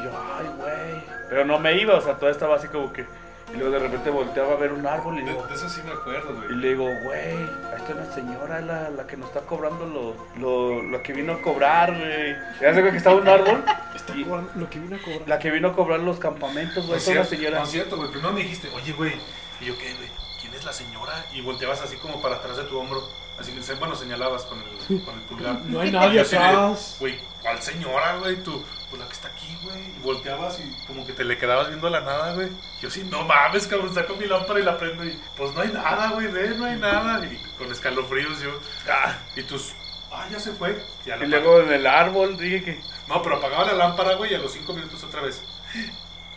[0.00, 1.02] Y yo, ay, güey.
[1.28, 3.04] Pero no me iba, o sea, todavía estaba así como que.
[3.52, 5.80] Y luego de repente volteaba a ver un árbol y De, digo, de eso sí
[5.84, 6.56] me acuerdo, y güey.
[6.58, 10.80] le digo, güey, ahí está una señora, la, la que nos está cobrando lo, lo,
[10.82, 12.36] lo que vino a cobrar, güey.
[12.60, 13.64] Ya sé que estaba un árbol.
[13.96, 15.22] Está y cobrando lo que vino a cobrar.
[15.28, 17.58] la que vino a cobrar los campamentos, No güey, es está una cierto, señora.
[17.58, 18.10] no es cierto, güey.
[18.12, 19.14] Primero me dijiste, oye, güey.
[19.60, 20.08] Y yo, ¿qué, güey?
[20.40, 21.12] ¿Quién es la señora?
[21.34, 23.02] Y volteabas así como para atrás de tu hombro.
[23.40, 25.60] Así que, bueno, señalabas con el, con el pulgar.
[25.64, 26.96] No hay Y nadie de, atrás.
[27.00, 28.42] Güey, ¿cuál señora, güey?
[28.42, 29.80] Tú, pues la que está aquí, güey.
[29.80, 32.48] Y volteabas y como que te le quedabas viendo a la nada, güey.
[32.82, 35.68] Yo sí, no mames, cabrón, saco mi lámpara y la prendo y pues no hay
[35.68, 37.24] nada, güey, ve, no hay nada.
[37.24, 38.50] Y con escalofríos yo,
[38.90, 39.72] ah, y tus,
[40.12, 40.84] ah, ya se fue.
[41.06, 42.80] Ya la Y luego en el árbol dije que.
[43.08, 45.42] no, pero apagaba la lámpara, güey, y a los cinco minutos otra vez.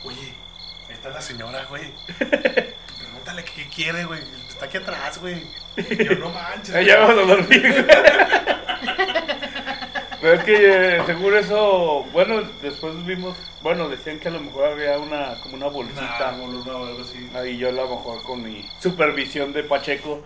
[0.05, 0.33] Oye,
[0.87, 1.91] ahí está la señora, güey.
[2.17, 4.21] Pregúntale qué quiere, güey.
[4.63, 5.43] Está aquí atrás, güey.
[6.05, 6.73] Yo no manches.
[6.73, 7.87] "Ay, ya vamos a dormir.
[10.21, 14.71] Pero es que eh, seguro eso, bueno, después vimos, bueno, decían que a lo mejor
[14.71, 16.31] había una, como una bolsita.
[16.31, 17.29] Nah, algo así.
[17.35, 20.23] Ahí yo a lo mejor con mi supervisión de Pacheco.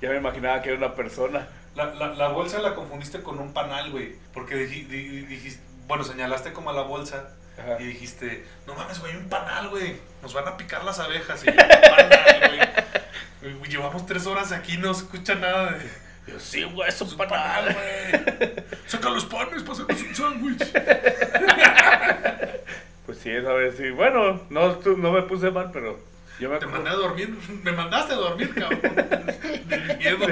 [0.00, 1.46] Ya me imaginaba que era una persona.
[1.74, 4.14] La, la, la bolsa la confundiste con un panal, güey.
[4.32, 7.76] Porque dij- di- dijiste, bueno, señalaste como a la bolsa Ajá.
[7.80, 9.96] y dijiste, no mames, güey, un panal, güey.
[10.22, 11.42] Nos van a picar las abejas.
[11.44, 11.58] Y yo, un
[11.96, 12.23] panal,
[12.56, 13.70] güey.
[13.70, 15.90] Llevamos tres horas aquí, no se escucha nada de...
[16.26, 18.52] Yo, sí, güey, es un panal, güey.
[18.86, 20.72] Saca los panes para hacernos un sándwich.
[23.04, 23.90] Pues sí, esa vez sí.
[23.90, 26.00] Bueno, no, tú- no me puse mal, pero
[26.40, 27.28] yo me Te mandé a dormir,
[27.62, 28.80] me mandaste a dormir, cabrón.
[29.66, 30.26] Del miedo.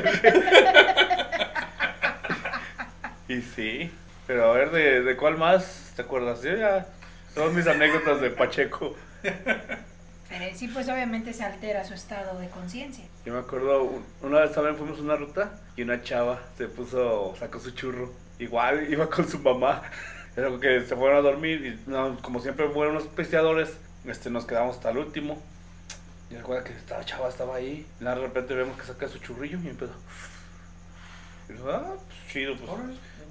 [3.29, 3.91] Y sí.
[4.27, 6.43] Pero a ver, ¿de, de cuál más te acuerdas?
[6.43, 6.87] Yo ya.
[7.35, 8.97] Son mis anécdotas de Pacheco.
[10.33, 13.05] Pero sí, pues obviamente se altera su estado de conciencia.
[13.27, 16.69] Yo me acuerdo, un- una vez también fuimos a una ruta y una chava se
[16.69, 18.11] puso, sacó su churro.
[18.39, 19.83] Igual iba con su mamá.
[20.37, 23.77] Era que se fueron a dormir y no, como siempre fueron los pisteadores,
[24.07, 25.41] este, nos quedamos hasta el último.
[26.31, 27.87] Y recuerda que esta chava estaba ahí.
[28.01, 29.93] Y de repente vemos que saca su churrillo y empezó.
[31.51, 32.71] Y yo, ah, pues chido, pues.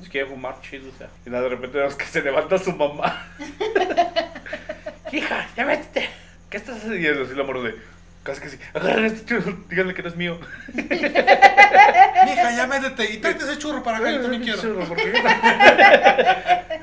[0.04, 1.10] Si quiere fumar, chido, o sea.
[1.26, 3.28] Y de repente vemos que se levanta su mamá.
[5.12, 6.08] Hija, ya vete.
[6.52, 7.24] ¿Qué estás haciendo?
[7.24, 7.76] Así la morro de.
[8.24, 8.60] Casi que sí.
[8.76, 10.40] Agarren este churro, díganle que no es mío.
[10.74, 14.62] Mija, ya métete y tráete ese churro para acá, yo también quiero.
[14.62, 15.12] Churro, porque-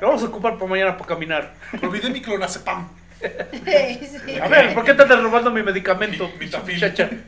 [0.01, 1.55] Lo vamos a ocupar para mañana para caminar.
[1.81, 2.89] Olvidé mi clonazepam.
[3.21, 4.41] Sí.
[4.41, 7.09] A ver, ¿por qué te andas robando mi medicamento, muchacha?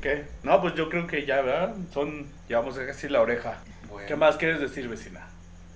[0.00, 0.24] ¿Qué?
[0.42, 1.74] No, pues yo creo que ya, ¿verdad?
[1.92, 3.58] Son, llevamos casi la oreja.
[3.88, 4.08] Bueno.
[4.08, 5.20] ¿Qué más quieres decir, vecina?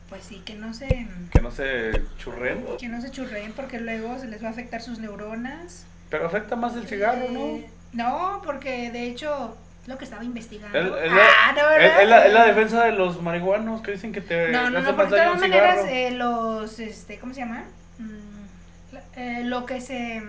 [0.08, 2.64] Pues sí, que no se, Que no se churren.
[2.78, 5.84] que no se churren porque luego se les va a afectar sus neuronas.
[6.10, 7.40] Pero afecta más el cigarro, ¿no?
[7.40, 10.78] Eh, No, porque de hecho, lo que estaba investigando.
[10.78, 14.20] Es, es Ah, no, es- la, es la defensa de los marihuanos que dicen que
[14.20, 17.64] te No, no, no, porque de todas maneras, eh, los, este, ¿cómo se llama?
[17.98, 20.22] Mm, eh, lo que se,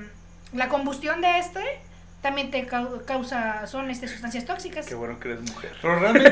[0.53, 1.61] la combustión de este
[2.21, 4.85] también te cau- causa, son este, sustancias tóxicas.
[4.85, 5.71] Qué bueno que eres mujer.
[5.81, 6.29] Pero realmente,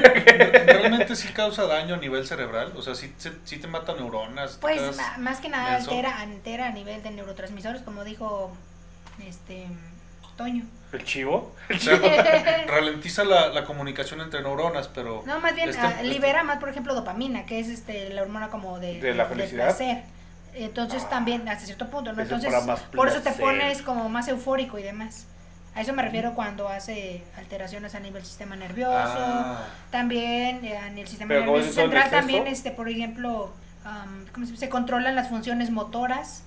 [0.66, 2.74] realmente sí causa daño a nivel cerebral.
[2.76, 3.14] O sea, sí,
[3.46, 4.58] sí te mata neuronas.
[4.60, 4.82] Pues
[5.20, 5.92] más que nada menso.
[5.92, 8.52] altera, altera a nivel de neurotransmisores, como dijo
[9.26, 9.68] este
[10.36, 10.66] Toño.
[10.92, 11.56] ¿El chivo?
[11.80, 11.98] Sea,
[12.68, 15.24] ralentiza la, la comunicación entre neuronas, pero...
[15.26, 18.22] No, más bien este- ah, este- libera más, por ejemplo, dopamina, que es este la
[18.24, 19.66] hormona como de, ¿De la felicidad?
[19.68, 20.04] placer.
[20.54, 22.22] Entonces también hasta cierto punto, ¿no?
[22.22, 22.54] Entonces
[22.94, 25.26] por eso te pones como más eufórico y demás.
[25.76, 29.66] A eso me refiero cuando hace alteraciones a nivel sistema nervioso, Ah.
[29.92, 33.52] también eh, en el sistema nervioso central también este por ejemplo
[34.34, 36.44] ¿cómo se, se controlan las funciones motoras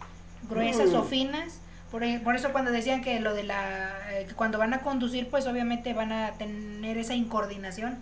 [0.49, 0.95] gruesas Mm.
[0.97, 1.61] o finas.
[1.91, 5.29] Por, por eso cuando decían que lo de la eh, que cuando van a conducir
[5.31, 7.99] pues obviamente van a tener esa incoordinación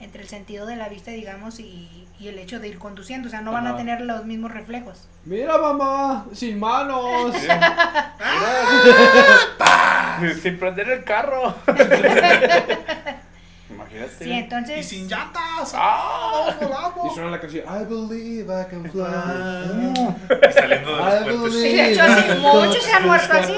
[0.00, 3.30] entre el sentido de la vista digamos y, y el hecho de ir conduciendo, o
[3.30, 3.78] sea, no van a Ajá.
[3.78, 5.06] tener los mismos reflejos.
[5.24, 7.34] Mira, mamá, sin manos.
[10.42, 11.54] Sin prender el carro.
[13.70, 14.12] Imagínate.
[14.18, 15.72] Sí, entonces Y sin llantas.
[15.74, 16.54] ¡Ah!
[17.10, 19.04] Y suena la canción I believe I can fly.
[20.48, 21.62] Y saliendo de los puentes.
[21.62, 23.52] Sí, de hecho, así muchos se han muerto así,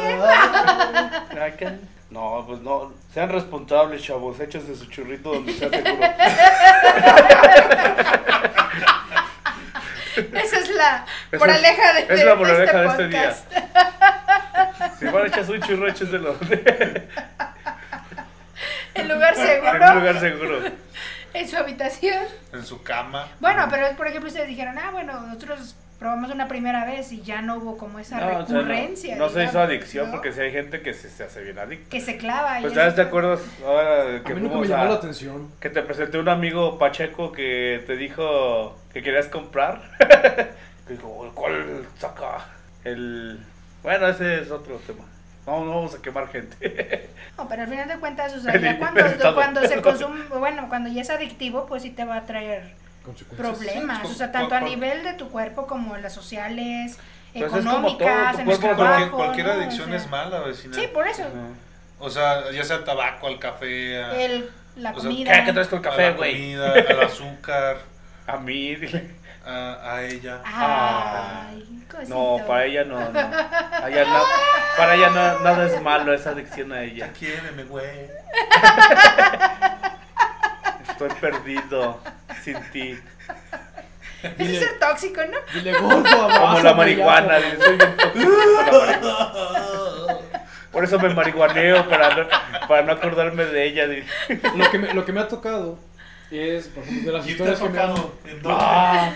[1.58, 1.78] ¿qué?
[2.12, 2.92] No, pues no.
[3.14, 4.38] Sean responsables, chavos.
[4.38, 6.02] Échense su churrito donde sea seguro.
[10.34, 13.34] esa es la Esa moraleja de, es de- la de moraleja de este este día.
[14.98, 16.36] Si van a echarse un churro, échenselo
[18.94, 20.60] El lugar en seguro un lugar seguro.
[21.34, 22.24] en su habitación.
[22.62, 23.26] En su cama.
[23.40, 27.42] Bueno, pero por ejemplo ustedes dijeron, ah, bueno, nosotros probamos una primera vez y ya
[27.42, 29.16] no hubo como esa No, o sea, no- recurrencia.
[29.16, 30.10] no, se hizo adicción ¿no?
[30.12, 31.90] porque si hay gente que se, se hace bien adicta.
[31.90, 32.58] Que se clava.
[32.60, 32.96] Pues ¿sabes?
[32.96, 34.94] ¿te acuerdas ahora A que mí nunca me llamó la a...
[34.94, 35.50] atención.
[35.60, 39.80] Que te presenté un amigo Pacheco que te dijo que querías comprar.
[40.86, 42.46] Que dijo, ¿cuál saca?
[42.84, 43.38] El...
[43.84, 45.04] Bueno, ese es otro tema.
[45.46, 47.08] No, no vamos a quemar gente.
[47.38, 50.68] No, pero al final de cuentas, o sea, El ya cuando, cuando se consume, bueno,
[50.68, 52.74] cuando ya es adictivo, pues sí te va a traer
[53.36, 54.02] problemas.
[54.02, 56.98] Sí, O sea, tanto a nivel de tu cuerpo como las sociales,
[57.32, 58.76] Pues económicas, en el trabajo.
[58.76, 59.52] Cualquier, cualquier ¿no?
[59.52, 60.74] O adicción sea, es mala, vecina.
[60.74, 61.24] Sí, por eso.
[61.98, 65.32] O sea, ya sea al tabaco, al café, a, El, la o sea, comida.
[65.32, 65.44] ¿Qué?
[65.46, 66.32] ¿Qué traes con el a café, la güey?
[66.32, 67.78] comida, al azúcar,
[68.26, 69.10] A mí, dile.
[69.44, 70.40] A, a ella.
[70.44, 72.08] Ay, cosito.
[72.14, 73.18] No, para ella no, no.
[73.18, 74.24] A ella no-
[74.76, 77.12] para ella no- nada es malo, es adicción a ella.
[77.18, 78.08] Quiéreme, güey.
[80.88, 82.00] Estoy perdido
[82.42, 82.98] sin ti.
[84.22, 85.38] Eso es ser tóxico, ¿no?
[85.52, 90.16] Dile gordo, Como la marihuana, por- dile, soy bien tóxico como la marihuana.
[90.70, 92.28] Por eso me marihuaneo, para no,
[92.68, 93.86] para no acordarme de ella.
[93.88, 94.06] dile.
[94.56, 95.78] Lo que, me, lo que me ha tocado
[96.38, 97.90] es, por ejemplo, de las historias que me han...
[97.90, 98.48] ¿En dónde?
[98.60, 99.12] Ah,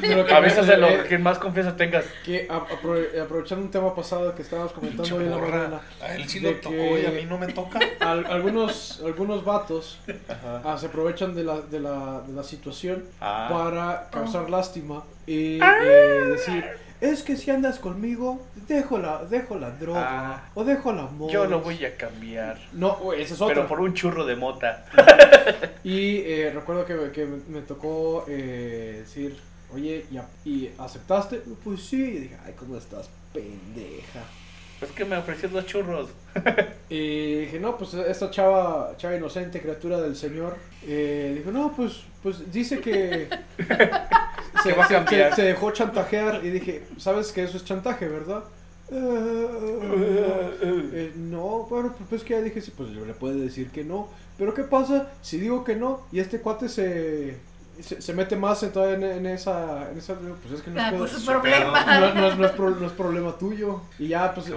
[0.00, 2.04] de lo que más confianza tengas.
[2.24, 6.14] que a- apro- aprovechando un tema pasado que estábamos comentando hoy en la mañana, A
[6.14, 7.78] él sí de lo tocó que- y a mí no me toca.
[8.00, 9.98] al- algunos, algunos vatos
[10.64, 13.48] ah, se aprovechan de la, de la, de la situación Ah.
[13.50, 16.64] para causar lástima y eh, decir,
[17.00, 20.50] es que si andas conmigo, dejo la, dejo la droga Ah.
[20.54, 21.30] o dejo la amor.
[21.30, 22.58] Yo lo voy a cambiar.
[22.72, 23.54] No, güey, ese es otro.
[23.54, 24.84] Pero por un churro de mota.
[25.82, 29.36] Y eh, recuerdo que, que me, tocó eh, decir,
[29.72, 30.04] oye,
[30.44, 31.40] ¿y, ¿y aceptaste?
[31.64, 34.20] Pues sí, y dije, ay, ¿cómo estás, pendeja?
[34.82, 36.10] Es que me ofreció dos churros.
[36.92, 42.02] Y dije, no, pues esta chava, chava inocente, criatura del Señor, eh, dijo, no, pues,
[42.20, 43.28] pues dice que
[44.62, 45.30] se, Que va a se- cambiar.
[45.30, 48.42] se- se dejó chantajear y dije, ¿sabes que eso es chantaje, verdad?
[48.90, 48.96] "Eh,
[50.62, 53.84] eh, no, bueno, pues, pues que ya dije, sí, pues yo le puedo decir que
[53.84, 54.08] no.
[54.36, 57.36] Pero ¿qué pasa si digo que no y este cuate se,
[57.82, 60.14] se, se mete más en, toda- en, en esa, en esa...
[60.14, 62.00] Pues es que no es Ah, pedo- pues problema.
[62.00, 63.80] no, no es, no es pro- no es problema tuyo.
[63.98, 64.52] Y ya, pues, Se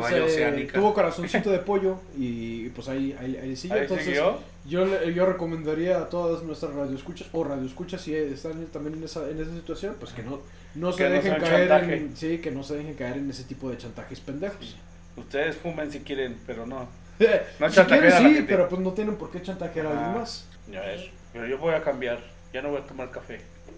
[0.74, 3.56] tuvo corazoncito de pollo y pues ahí, ahí, ahí.
[3.72, 4.38] Ahí Entonces, siguió.
[4.66, 9.30] yo, le- yo recomendaría a todas nuestras radioescuchas o radioescuchas si están también en esa,
[9.30, 10.40] en esa situación, pues que no,
[10.76, 11.98] no se Que dejen caer chantaje.
[11.98, 14.76] en, sí, que no se dejen caer en ese tipo de chantajes pendejos.
[15.16, 16.88] Ustedes fumen si quieren, pero no.
[17.60, 20.18] No si la sí, pero pues no tienen por qué chantajear a alguien Ah.
[20.20, 20.48] más.
[20.72, 21.04] Ya ves.
[21.32, 22.20] Pero yo voy a cambiar.
[22.54, 23.42] Ya no voy a tomar café.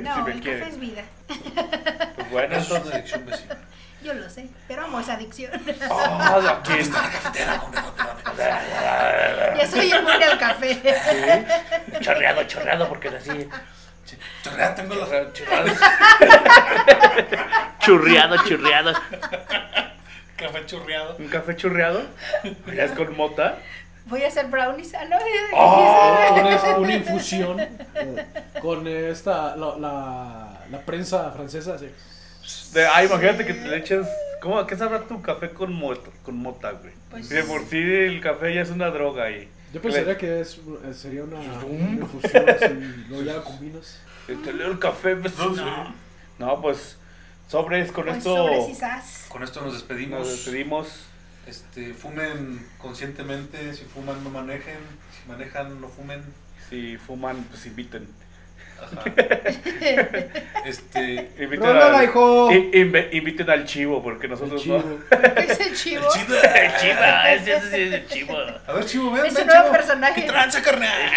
[0.00, 0.58] no, Si el quiere.
[0.60, 1.02] café es vida.
[2.16, 3.56] Pues bueno, Eso es una adicción vecina.
[4.02, 5.52] Yo lo sé, pero amo esa adicción.
[5.90, 7.10] Ah, aquí está.
[9.58, 10.80] ya soy inmune al café.
[12.00, 13.48] Chorreado, chorreado, porque así.
[14.42, 15.72] Chorrea, tengo la Chorreado.
[17.80, 18.92] Churreado, churreado.
[20.36, 21.16] café chorreado.
[21.18, 22.02] Un café churreado.
[22.74, 23.58] Ya es con mota.
[24.06, 24.94] Voy a hacer brownies.
[24.94, 25.16] Ah, no,
[25.52, 26.80] Oh.
[26.80, 27.56] Una infusión
[28.62, 31.88] con esta, la, la, la prensa francesa, así.
[32.72, 34.06] De, ah, imagínate que te le eches.
[34.40, 36.92] ¿Cómo, ¿Qué sabrá tu café con mota, con mota, güey?
[37.10, 39.48] Pues- de por sí el café ya es una droga y.
[39.72, 40.60] Yo pensaría que es,
[40.94, 42.66] sería una, una infusión así,
[43.08, 43.98] luego ya la combinas.
[44.26, 45.94] Te leo el café, vecino.
[46.38, 46.98] No, pues.
[47.48, 48.34] Sobres, con Pues esto.
[48.36, 49.26] sobres y sas.
[49.28, 50.20] Con esto nos despedimos.
[50.20, 50.88] Nos despedimos.
[51.46, 54.78] Este, fumen conscientemente, si fuman no manejen,
[55.12, 56.22] si manejan no fumen.
[56.68, 58.08] Si fuman, pues inviten.
[58.82, 59.04] Ajá.
[60.66, 62.50] Este, Inviten, al, hijo.
[62.52, 64.78] inviten al chivo, porque El nosotros chivo.
[64.78, 65.18] no.
[65.34, 66.08] ¿Qué es el chivo?
[66.12, 66.36] chido.
[66.42, 68.36] El chivo, ese, ese es el chivo.
[68.66, 69.72] A ver, chivo, ven, Es ven, un nuevo chivo.
[69.76, 70.20] personaje.
[70.22, 71.12] ¿Qué tranza, carnal?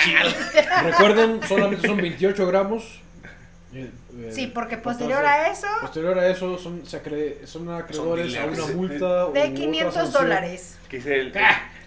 [0.84, 3.02] Recuerden, solamente son 28 gramos.
[4.22, 8.36] Eh, Sí, porque entonces, posterior a eso, Posterior a eso son, se acre- son acreedores
[8.38, 10.24] a una multa de otra 500 sanción.
[10.24, 10.78] dólares.
[10.90, 11.34] Que es el.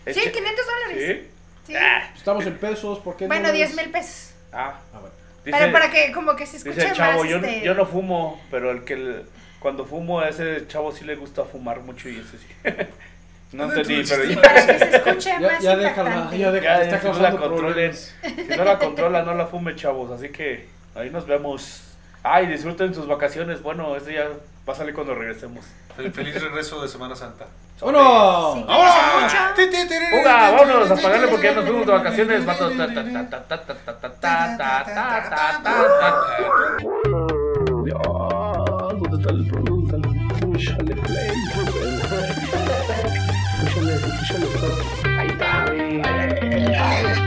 [0.07, 1.21] el Sí, che- 500 dólares.
[1.23, 1.29] ¿Sí?
[1.67, 1.77] Sí.
[1.77, 4.31] Ah, Estamos en pesos, ¿por qué Bueno, no 10 mil pesos.
[4.53, 4.79] ah.
[4.95, 5.13] A ver.
[5.45, 7.63] Dice, Pero para que como que se escuche dice el chavo, más yo, este...
[7.63, 9.25] yo no fumo, pero el que el-
[9.59, 12.47] cuando fumo a ese chavo sí le gusta fumar mucho y ese sí.
[13.57, 16.83] no entendí, pero ya, Para que se escuche Ya, más ya déjala, ya déjala, ya,
[16.85, 17.95] está si no la controlen.
[17.95, 20.11] Si no la controla, no la fume, chavos.
[20.13, 21.83] Así que ahí nos vemos.
[22.23, 23.63] Ay, disfruten sus vacaciones.
[23.63, 24.29] Bueno, eso ya
[24.69, 25.65] va a salir cuando regresemos.
[25.97, 27.47] Fel- Feliz regreso de Semana Santa.
[30.51, 32.41] Ti, vámonos ti, a pagarle porque ya nos fuimos de vacaciones.
[32.41, 34.85] ti, Va ta- ti, ta- ti, ta- ti, ta- ta- ta- ta- ta- ta- ta-
[34.85, 35.73] ta- ta- ta- ta.
[38.93, 39.97] ¿Dónde está el producto?
[40.41, 41.31] Púchale play.
[43.61, 44.77] Púchale, púchale stop.
[45.19, 47.22] Ahí está.